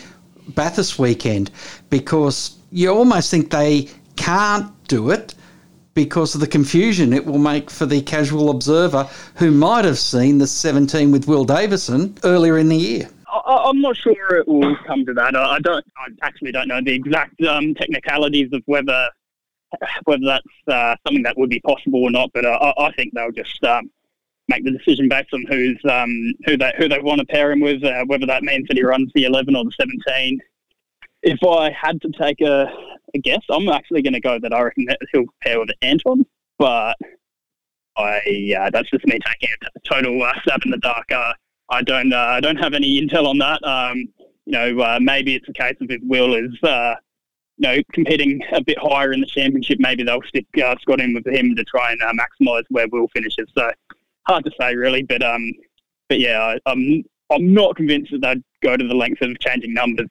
Bathurst 0.48 0.98
weekend 0.98 1.50
because 1.90 2.56
you 2.70 2.90
almost 2.90 3.30
think 3.30 3.50
they 3.50 3.88
can't 4.16 4.72
do 4.88 5.10
it 5.10 5.34
because 5.94 6.34
of 6.34 6.40
the 6.40 6.46
confusion 6.46 7.12
it 7.12 7.24
will 7.24 7.38
make 7.38 7.70
for 7.70 7.86
the 7.86 8.02
casual 8.02 8.50
observer 8.50 9.08
who 9.36 9.50
might 9.50 9.84
have 9.84 9.98
seen 9.98 10.38
the 10.38 10.46
17 10.46 11.10
with 11.10 11.26
Will 11.26 11.44
Davison 11.44 12.16
earlier 12.22 12.58
in 12.58 12.68
the 12.68 12.76
year. 12.76 13.08
I, 13.28 13.68
am 13.68 13.80
not 13.80 13.96
sure 13.96 14.36
it 14.36 14.46
will 14.46 14.76
come 14.86 15.04
to 15.06 15.14
that. 15.14 15.34
I, 15.36 15.58
don't. 15.60 15.84
I 15.96 16.08
actually 16.22 16.52
don't 16.52 16.68
know 16.68 16.80
the 16.80 16.92
exact 16.92 17.40
um, 17.42 17.74
technicalities 17.74 18.48
of 18.52 18.62
whether 18.66 19.10
whether 20.04 20.24
that's 20.24 20.46
uh, 20.68 20.96
something 21.06 21.22
that 21.24 21.36
would 21.36 21.50
be 21.50 21.60
possible 21.60 22.04
or 22.04 22.10
not. 22.10 22.30
But 22.32 22.46
I, 22.46 22.72
I, 22.78 22.92
think 22.92 23.12
they'll 23.14 23.32
just 23.32 23.62
um, 23.64 23.90
make 24.48 24.64
the 24.64 24.70
decision 24.70 25.08
based 25.08 25.32
on 25.32 25.44
who's 25.48 25.78
um, 25.90 26.32
who 26.44 26.56
they 26.56 26.72
who 26.78 26.88
they 26.88 26.98
want 27.00 27.20
to 27.20 27.26
pair 27.26 27.52
him 27.52 27.60
with, 27.60 27.82
uh, 27.84 28.04
whether 28.06 28.26
that 28.26 28.42
means 28.42 28.66
that 28.68 28.76
he 28.76 28.84
runs 28.84 29.10
the 29.14 29.24
11 29.24 29.56
or 29.56 29.64
the 29.64 29.72
17. 29.78 30.40
If 31.22 31.38
I 31.44 31.70
had 31.70 32.00
to 32.02 32.10
take 32.20 32.40
a, 32.40 32.70
a 33.14 33.18
guess, 33.18 33.42
I'm 33.50 33.68
actually 33.68 34.02
going 34.02 34.12
to 34.12 34.20
go 34.20 34.38
that 34.38 34.52
I 34.52 34.60
reckon 34.60 34.84
that 34.86 34.98
he'll 35.12 35.24
pair 35.42 35.58
with 35.58 35.70
Anton, 35.82 36.24
but 36.58 36.96
I 37.96 38.54
uh, 38.58 38.70
that's 38.70 38.90
just 38.90 39.06
me 39.06 39.18
taking 39.26 39.54
a 39.74 39.80
total 39.88 40.22
uh, 40.22 40.32
stab 40.42 40.60
in 40.64 40.70
the 40.70 40.78
dark. 40.78 41.10
Uh, 41.10 41.32
I 41.68 41.82
don't 41.82 42.12
uh, 42.12 42.16
I 42.16 42.40
don't 42.40 42.56
have 42.56 42.74
any 42.74 43.00
intel 43.00 43.26
on 43.26 43.38
that. 43.38 43.62
Um, 43.64 44.08
you 44.44 44.52
know, 44.52 44.80
uh, 44.80 44.98
maybe 45.00 45.34
it's 45.34 45.48
a 45.48 45.52
case 45.52 45.76
of 45.80 45.90
if 45.90 46.00
Will 46.04 46.34
is 46.34 46.62
uh, 46.62 46.94
you 47.58 47.68
know, 47.68 47.82
competing 47.92 48.40
a 48.52 48.62
bit 48.62 48.78
higher 48.78 49.12
in 49.12 49.20
the 49.20 49.26
championship, 49.26 49.78
maybe 49.80 50.02
they'll 50.02 50.22
stick 50.22 50.46
uh, 50.62 50.76
Scott 50.80 51.00
in 51.00 51.14
with 51.14 51.26
him 51.26 51.56
to 51.56 51.64
try 51.64 51.92
and 51.92 52.02
uh, 52.02 52.12
maximise 52.12 52.64
where 52.68 52.86
Will 52.88 53.08
finishes. 53.08 53.48
So 53.56 53.70
hard 54.26 54.44
to 54.44 54.50
say 54.60 54.74
really, 54.74 55.02
but 55.02 55.22
um, 55.22 55.52
but 56.08 56.20
yeah, 56.20 56.40
I, 56.40 56.70
I'm 56.70 57.04
I'm 57.30 57.52
not 57.52 57.76
convinced 57.76 58.12
that 58.12 58.20
they'd 58.20 58.42
go 58.62 58.76
to 58.76 58.86
the 58.86 58.94
length 58.94 59.22
of 59.22 59.38
changing 59.40 59.74
numbers. 59.74 60.08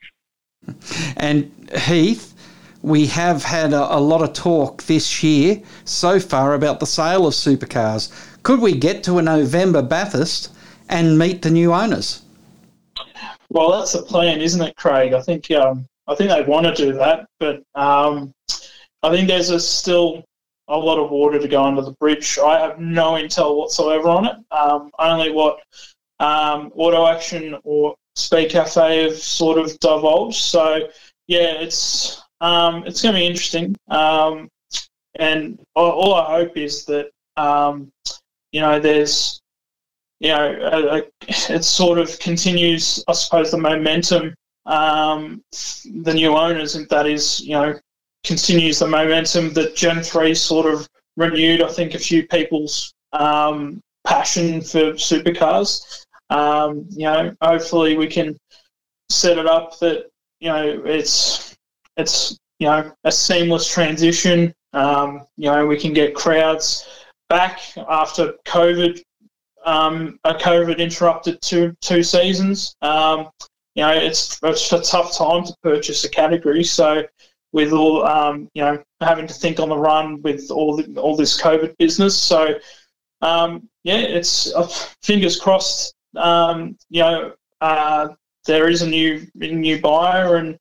And 1.18 1.52
Heath, 1.74 2.34
we 2.82 3.06
have 3.08 3.44
had 3.44 3.74
a, 3.74 3.96
a, 3.96 4.00
lot 4.00 4.22
of 4.22 4.34
talk 4.34 4.84
this 4.84 5.24
year 5.24 5.62
so 5.86 6.20
far 6.20 6.56
about 6.56 6.80
the 6.80 6.86
sale 6.86 7.28
of 7.28 7.34
supercars. 7.34 8.12
Could 8.44 8.62
we 8.62 8.74
get 8.74 9.04
to 9.04 9.20
a 9.20 9.22
November 9.22 9.82
Bathurst 9.82 10.52
and 10.90 11.18
meet 11.18 11.42
the 11.42 11.52
new 11.52 11.74
owners? 11.74 12.24
Well, 13.50 13.72
that's 13.72 13.94
the 13.94 14.02
plan, 14.02 14.42
isn't 14.42 14.62
it, 14.62 14.76
Craig? 14.76 15.14
I 15.14 15.22
think 15.22 15.50
um, 15.52 15.88
I 16.08 16.16
think 16.16 16.30
they 16.30 16.42
want 16.44 16.66
to 16.66 16.74
do 16.74 16.94
that, 16.94 17.28
but 17.40 17.64
um, 17.76 18.34
I 19.02 19.10
think 19.12 19.28
there's 19.28 19.50
a 19.50 19.60
still 19.60 20.24
a 20.68 20.78
lot 20.78 20.98
of 20.98 21.12
water 21.12 21.40
to 21.40 21.48
go 21.48 21.64
under 21.64 21.82
the 21.82 21.92
bridge. 21.92 22.40
I 22.40 22.60
have 22.60 22.80
no 22.80 23.12
intel 23.14 23.58
whatsoever 23.58 24.10
on 24.10 24.26
it. 24.26 24.36
Um, 24.52 24.92
only 25.00 25.32
what 25.32 25.60
um, 26.20 26.72
Auto 26.76 27.08
Action 27.08 27.58
or 27.64 27.96
Speed 28.16 28.52
Cafe 28.52 29.04
have 29.04 29.18
sort 29.18 29.58
of 29.58 29.78
divulged. 29.80 30.42
So 30.42 30.88
yeah, 31.28 31.54
it's 31.54 32.22
um, 32.42 32.84
it's 32.86 33.02
going 33.02 33.14
to 33.14 33.20
be 33.20 33.26
interesting. 33.26 33.76
Um, 33.90 34.50
and 35.16 35.60
all, 35.76 36.14
I 36.16 36.38
hope 36.38 36.58
is 36.58 36.86
that 36.86 37.10
um, 37.38 37.92
you 38.52 38.62
know 38.62 38.80
there's 38.80 39.42
you 40.20 40.30
know 40.30 40.58
a, 40.62 40.98
a, 40.98 41.04
it 41.54 41.64
sort 41.64 42.00
of 42.00 42.18
continues. 42.20 43.04
I 43.08 43.14
suppose 43.14 43.52
the 43.52 43.58
momentum. 43.58 44.34
Um, 44.68 45.44
the 45.86 46.12
new 46.16 46.36
owners, 46.36 46.74
and 46.74 46.90
that 46.90 47.06
is, 47.06 47.40
you 47.40 47.52
know, 47.52 47.76
continues 48.26 48.80
the 48.80 48.88
momentum 48.88 49.54
that 49.54 49.76
Gen 49.76 50.02
3 50.02 50.34
sort 50.34 50.66
of 50.66 50.88
renewed, 51.18 51.62
I 51.62 51.70
think, 51.70 51.94
a 51.94 52.00
few 52.00 52.28
people's 52.28 52.94
um, 53.14 53.82
passion 54.06 54.62
for 54.62 54.94
supercars. 54.94 56.06
Um, 56.30 56.88
you 56.92 57.06
know, 57.06 57.36
hopefully 57.42 57.98
we 57.98 58.08
can 58.08 58.38
set 59.10 59.38
it 59.38 59.46
up 59.46 59.78
that, 59.80 60.08
you 60.40 60.50
know, 60.50 60.84
it's, 60.86 61.56
it's, 61.98 62.38
you 62.60 62.68
know, 62.68 62.92
a 63.04 63.12
seamless 63.12 63.72
transition. 63.72 64.54
Um, 64.74 65.26
you 65.38 65.50
know, 65.50 65.66
we 65.66 65.78
can 65.78 65.94
get 65.94 66.16
crowds 66.16 66.88
back 67.30 67.60
after 67.90 68.34
COVID, 68.46 69.02
um, 69.66 70.20
a 70.24 70.34
COVID 70.34 70.78
interrupted 70.78 71.42
two, 71.42 71.76
two 71.82 72.04
seasons. 72.04 72.76
Um, 72.82 73.30
you 73.76 73.84
know, 73.84 73.94
it's, 73.94 74.40
it's 74.44 74.72
a 74.72 74.82
tough 74.82 75.18
time 75.18 75.44
to 75.46 75.56
purchase 75.62 76.04
a 76.04 76.10
category. 76.10 76.64
So, 76.64 77.04
with 77.56 77.72
all 77.72 78.06
um, 78.06 78.50
you 78.54 78.62
know 78.62 78.84
having 79.00 79.26
to 79.26 79.34
think 79.34 79.60
on 79.60 79.70
the 79.70 79.78
run 79.78 80.22
with 80.22 80.52
all 80.52 80.76
the, 80.76 81.00
all 81.00 81.16
this 81.16 81.42
COVID 81.42 81.76
business. 81.78 82.16
So 82.16 82.60
um, 83.22 83.68
yeah, 83.84 83.98
it's 83.98 84.54
uh, 84.54 84.68
fingers 85.02 85.40
crossed. 85.40 85.96
Um, 86.18 86.78
you 86.90 87.02
know, 87.02 87.34
uh, 87.62 88.10
there 88.46 88.68
is 88.68 88.82
a 88.82 88.88
new 88.88 89.26
new 89.36 89.80
buyer 89.82 90.36
and 90.36 90.60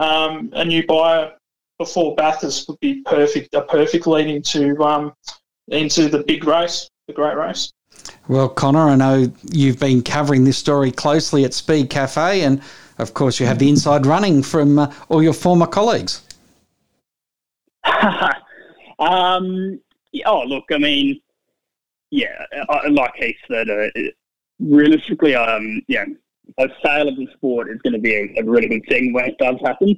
um, 0.00 0.50
a 0.54 0.64
new 0.64 0.84
buyer 0.86 1.32
before 1.78 2.16
Bathurst 2.16 2.68
would 2.68 2.80
be 2.80 3.02
perfect 3.02 3.54
a 3.54 3.62
perfect 3.62 4.06
lead 4.08 4.26
into 4.26 4.82
um, 4.82 5.14
into 5.68 6.08
the 6.08 6.24
big 6.24 6.44
race, 6.44 6.90
the 7.06 7.14
great 7.14 7.36
race. 7.36 7.72
Well, 8.26 8.48
Connor, 8.48 8.88
I 8.88 8.96
know 8.96 9.32
you've 9.52 9.78
been 9.78 10.02
covering 10.02 10.42
this 10.42 10.58
story 10.58 10.90
closely 10.90 11.44
at 11.44 11.54
Speed 11.54 11.90
Cafe, 11.90 12.42
and 12.42 12.60
of 12.98 13.14
course, 13.14 13.38
you 13.38 13.46
have 13.46 13.60
the 13.60 13.68
inside 13.68 14.04
running 14.04 14.42
from 14.42 14.78
uh, 14.78 14.92
all 15.08 15.22
your 15.22 15.32
former 15.32 15.66
colleagues. 15.66 16.23
um, 18.98 19.80
oh, 20.26 20.42
look, 20.42 20.64
I 20.70 20.78
mean, 20.78 21.20
yeah, 22.10 22.44
like 22.90 23.12
he 23.16 23.36
said, 23.48 23.68
uh, 23.68 23.88
realistically, 24.60 25.34
um, 25.34 25.82
yeah, 25.88 26.04
a 26.58 26.68
sale 26.82 27.08
of 27.08 27.16
the 27.16 27.26
sport 27.34 27.70
is 27.70 27.80
going 27.82 27.94
to 27.94 27.98
be 27.98 28.14
a, 28.14 28.40
a, 28.40 28.44
really 28.44 28.68
good 28.68 28.86
thing 28.88 29.12
when 29.12 29.24
it 29.26 29.38
does 29.38 29.56
happen. 29.64 29.96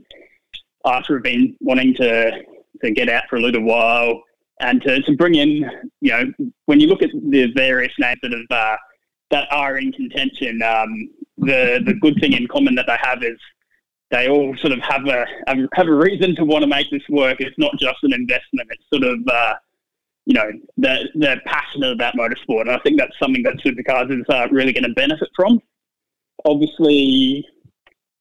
After 0.85 1.15
we've 1.15 1.23
been 1.23 1.57
wanting 1.61 1.95
to 1.95 2.43
to 2.83 2.91
get 2.91 3.09
out 3.09 3.25
for 3.29 3.37
a 3.37 3.41
little 3.41 3.63
while 3.63 4.23
and 4.61 4.81
to, 4.83 5.03
to 5.03 5.17
bring 5.17 5.35
in, 5.35 5.69
you 6.01 6.13
know, 6.13 6.33
when 6.67 6.79
you 6.81 6.87
look 6.87 7.03
at 7.03 7.11
the 7.13 7.53
various 7.55 7.93
names 7.99 8.19
that 8.23 8.33
have 8.33 8.45
uh, 8.51 8.77
that 9.31 9.49
are 9.51 9.79
in 9.79 9.93
contention, 9.93 10.63
um, 10.63 11.11
the 11.39 11.83
the 11.85 11.95
good 11.95 12.17
thing 12.21 12.33
in 12.33 12.47
common 12.47 12.75
that 12.77 12.87
they 12.87 12.97
have 13.03 13.23
is 13.23 13.39
they 14.11 14.29
all 14.29 14.57
sort 14.59 14.73
of 14.73 14.81
have 14.81 15.07
a 15.07 15.27
have 15.73 15.89
a 15.89 15.95
reason 15.95 16.37
to 16.37 16.45
want 16.45 16.63
to 16.63 16.69
make 16.69 16.91
this 16.91 17.03
work. 17.09 17.41
It's 17.41 17.59
not 17.59 17.73
just 17.79 17.99
an 18.03 18.13
investment. 18.13 18.69
It's 18.71 18.85
sort 18.93 19.05
of 19.05 19.27
uh, 19.29 19.55
you 20.27 20.35
know 20.35 20.51
they're, 20.77 21.05
they're 21.15 21.41
passionate 21.47 21.93
about 21.93 22.15
motorsport, 22.15 22.63
and 22.63 22.71
I 22.71 22.79
think 22.79 22.99
that's 22.99 23.19
something 23.19 23.43
that 23.43 23.57
supercars 23.65 24.13
is 24.13 24.25
uh, 24.29 24.49
really 24.51 24.73
going 24.73 24.85
to 24.85 24.95
benefit 24.95 25.29
from. 25.35 25.61
Obviously, 26.45 27.47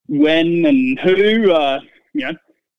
when 0.08 0.66
and 0.66 1.00
who, 1.00 1.52
uh, 1.52 1.80
you 2.14 2.26
know, 2.26 2.34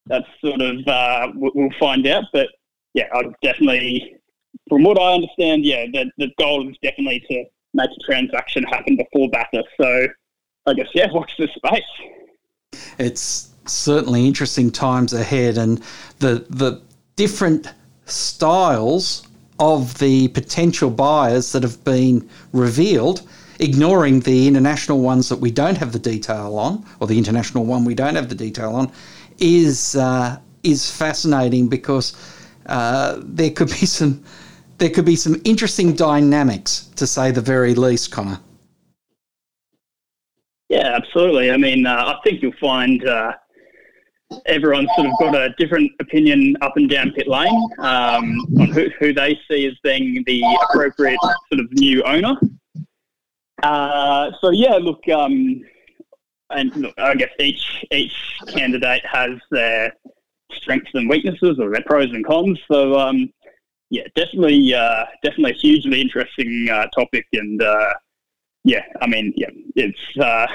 that's 0.07 0.27
sort 0.45 0.61
of 0.61 0.87
uh, 0.87 1.29
we'll 1.35 1.71
find 1.79 2.07
out. 2.07 2.25
But 2.33 2.49
yeah, 2.95 3.07
I 3.12 3.23
definitely, 3.42 4.16
from 4.69 4.83
what 4.83 4.99
I 4.99 5.14
understand, 5.14 5.64
yeah, 5.64 5.87
the, 5.92 6.11
the 6.19 6.31
goal 6.38 6.69
is 6.69 6.77
definitely 6.83 7.25
to 7.31 7.45
make 7.75 7.90
a 7.90 8.05
transaction 8.05 8.64
happen 8.64 8.97
before 8.97 9.29
Bathurst. 9.31 9.69
So 9.81 10.09
I 10.66 10.75
guess 10.75 10.88
yeah, 10.92 11.12
watch 11.12 11.31
this 11.38 11.51
space. 11.55 11.83
It's 12.99 13.51
certainly 13.67 14.27
interesting 14.27 14.71
times 14.71 15.13
ahead, 15.13 15.59
and 15.59 15.83
the 16.19 16.47
the 16.49 16.81
different 17.17 17.73
styles 18.07 19.27
of 19.59 19.99
the 19.99 20.29
potential 20.29 20.91
buyers 20.91 21.53
that 21.53 21.63
have 21.63 21.83
been 21.83 22.29
revealed, 22.53 23.27
ignoring 23.59 24.21
the 24.21 24.47
international 24.47 25.01
ones 25.01 25.29
that 25.29 25.41
we 25.41 25.51
don't 25.51 25.79
have 25.79 25.93
the 25.93 25.99
detail 25.99 26.59
on, 26.59 26.85
or 27.01 27.07
the 27.07 27.17
international 27.17 27.65
one 27.65 27.85
we 27.85 27.95
don't 27.95 28.15
have 28.15 28.29
the 28.29 28.35
detail 28.35 28.75
on, 28.75 28.93
is 29.39 29.97
uh, 29.97 30.39
is 30.63 30.91
fascinating 30.91 31.69
because 31.69 32.15
uh, 32.67 33.21
there 33.23 33.51
could 33.51 33.69
be 33.69 33.87
some 33.87 34.23
there 34.79 34.91
could 34.91 35.07
be 35.07 35.17
some 35.17 35.41
interesting 35.45 35.95
dynamics, 35.95 36.91
to 36.97 37.07
say 37.07 37.31
the 37.31 37.41
very 37.41 37.75
least, 37.75 38.11
Connor. 38.13 38.41
Yeah, 40.69 40.97
absolutely. 40.97 41.51
I 41.51 41.57
mean, 41.57 41.87
uh, 41.87 42.15
I 42.17 42.21
think 42.25 42.43
you'll 42.43 42.53
find 42.61 43.07
uh, 43.07 43.33
everyone's 44.47 44.89
sort 44.97 45.07
of 45.07 45.13
got 45.21 45.35
a 45.35 45.55
different 45.59 45.93
opinion 46.01 46.57
up 46.61 46.77
and 46.77 46.91
down 46.91 47.13
pit 47.13 47.29
lane 47.29 47.69
um, 47.79 48.37
on 48.59 48.69
who, 48.73 48.89
who 48.99 49.13
they 49.13 49.39
see 49.49 49.67
as 49.67 49.75
being 49.83 50.25
the 50.27 50.43
appropriate 50.65 51.21
sort 51.23 51.61
of 51.61 51.73
new 51.73 52.03
owner. 52.03 52.35
Uh, 53.63 54.31
so 54.41 54.51
yeah, 54.51 54.75
look, 54.75 55.09
um, 55.09 55.63
and 56.51 56.75
look, 56.77 56.95
I 56.99 57.15
guess 57.15 57.31
each 57.39 57.85
each 57.93 58.41
candidate 58.49 59.05
has 59.07 59.31
their 59.51 59.93
strengths 60.53 60.91
and 60.95 61.09
weaknesses, 61.09 61.59
or 61.59 61.71
their 61.71 61.83
pros 61.83 62.11
and 62.11 62.27
cons. 62.27 62.59
So 62.71 62.99
um, 62.99 63.33
yeah, 63.91 64.03
definitely, 64.15 64.75
uh, 64.75 65.05
definitely 65.23 65.53
a 65.53 65.55
hugely 65.55 66.01
interesting 66.01 66.69
uh, 66.71 66.87
topic, 66.89 67.27
and 67.33 67.63
uh, 67.63 67.95
yeah, 68.67 68.83
I 69.01 69.07
mean, 69.07 69.33
yeah, 69.37 69.47
it's 69.77 70.19
uh, 70.21 70.47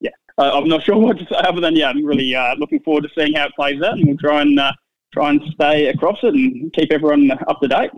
yeah, 0.00 0.10
I, 0.36 0.58
am 0.58 0.68
not 0.68 0.82
sure 0.84 0.98
what 0.98 1.16
to 1.18 1.24
say 1.24 1.36
other 1.36 1.60
than 1.60 1.76
yeah, 1.76 1.88
I'm 1.88 2.04
really 2.04 2.34
uh, 2.34 2.56
looking 2.58 2.80
forward 2.80 3.04
to 3.04 3.08
seeing 3.16 3.34
how 3.34 3.46
it 3.46 3.52
plays 3.54 3.80
out, 3.82 3.94
and 3.94 4.06
we'll 4.06 4.16
try 4.16 4.42
and 4.42 4.58
uh, 4.58 4.72
try 5.14 5.30
and 5.30 5.40
stay 5.54 5.86
across 5.86 6.18
it 6.24 6.34
and 6.34 6.72
keep 6.72 6.92
everyone 6.92 7.30
up 7.30 7.60
to 7.62 7.68
date. 7.68 7.90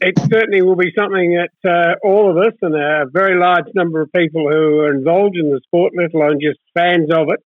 It 0.00 0.18
certainly 0.18 0.62
will 0.62 0.74
be 0.74 0.92
something 0.98 1.38
that 1.62 1.70
uh, 1.70 1.94
all 2.06 2.28
of 2.28 2.36
us 2.38 2.54
and 2.60 2.74
a 2.74 3.06
very 3.12 3.38
large 3.38 3.66
number 3.74 4.00
of 4.00 4.12
people 4.12 4.50
who 4.50 4.80
are 4.80 4.92
involved 4.92 5.36
in 5.36 5.50
the 5.50 5.60
sport, 5.64 5.92
let 5.96 6.12
alone 6.14 6.40
just 6.40 6.58
fans 6.74 7.08
of 7.12 7.28
it, 7.28 7.40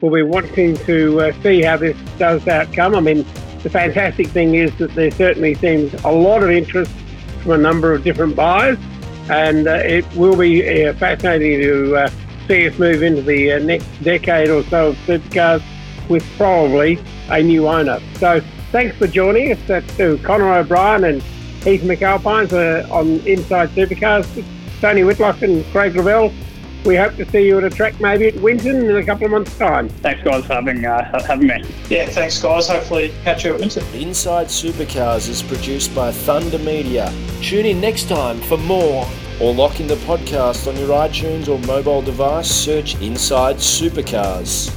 will 0.00 0.12
be 0.12 0.22
wanting 0.22 0.76
to 0.78 1.20
uh, 1.20 1.32
see 1.42 1.62
how 1.62 1.76
this 1.76 1.96
does 2.18 2.46
outcome. 2.48 2.96
I 2.96 3.00
mean, 3.00 3.18
the 3.62 3.70
fantastic 3.70 4.26
thing 4.28 4.56
is 4.56 4.76
that 4.78 4.94
there 4.96 5.12
certainly 5.12 5.54
seems 5.54 5.92
a 6.02 6.10
lot 6.10 6.42
of 6.42 6.50
interest 6.50 6.90
from 7.42 7.52
a 7.52 7.58
number 7.58 7.92
of 7.92 8.02
different 8.02 8.34
buyers 8.34 8.78
and 9.30 9.66
uh, 9.68 9.72
it 9.72 10.04
will 10.14 10.36
be 10.36 10.86
uh, 10.86 10.92
fascinating 10.94 11.60
to 11.60 11.96
uh, 11.96 12.10
see 12.48 12.68
us 12.68 12.78
move 12.78 13.02
into 13.02 13.22
the 13.22 13.52
uh, 13.52 13.58
next 13.60 13.86
decade 14.02 14.50
or 14.50 14.62
so 14.64 14.88
of 14.88 14.96
supercars 14.98 15.62
with 16.08 16.24
probably 16.36 16.98
a 17.28 17.42
new 17.42 17.68
owner. 17.68 18.00
So 18.18 18.40
thanks 18.72 18.96
for 18.96 19.06
joining 19.06 19.52
us 19.52 19.58
That's 19.66 19.96
to 19.96 20.18
Connor 20.18 20.52
O'Brien 20.54 21.04
and 21.04 21.22
Heath 21.62 21.82
McAlpine 21.82 22.90
on 22.90 23.20
Inside 23.26 23.70
Supercars. 23.70 24.44
Tony 24.80 25.04
Whitlock 25.04 25.42
and 25.42 25.64
Craig 25.66 25.94
Lavelle 25.94 26.32
we 26.84 26.96
hope 26.96 27.16
to 27.16 27.24
see 27.30 27.46
you 27.46 27.58
at 27.58 27.64
a 27.64 27.70
track 27.70 28.00
maybe 28.00 28.28
at 28.28 28.34
Winton 28.36 28.88
in 28.90 28.96
a 28.96 29.04
couple 29.04 29.26
of 29.26 29.32
months' 29.32 29.56
time. 29.56 29.88
Thanks, 29.88 30.22
guys, 30.22 30.44
for 30.44 30.54
having, 30.54 30.84
uh, 30.84 31.24
having 31.26 31.46
me. 31.46 31.64
Yeah, 31.88 32.06
thanks, 32.06 32.40
guys. 32.40 32.68
Hopefully, 32.68 33.12
catch 33.24 33.44
you 33.44 33.54
at 33.54 33.60
Winton. 33.60 33.84
Inside 33.94 34.46
Supercars 34.48 35.28
is 35.28 35.42
produced 35.42 35.94
by 35.94 36.10
Thunder 36.10 36.58
Media. 36.58 37.12
Tune 37.40 37.66
in 37.66 37.80
next 37.80 38.08
time 38.08 38.40
for 38.42 38.58
more, 38.58 39.06
or 39.40 39.54
lock 39.54 39.80
in 39.80 39.86
the 39.86 39.96
podcast 39.96 40.66
on 40.68 40.76
your 40.76 40.88
iTunes 40.88 41.48
or 41.48 41.58
mobile 41.66 42.02
device. 42.02 42.50
Search 42.50 43.00
Inside 43.00 43.56
Supercars. 43.56 44.76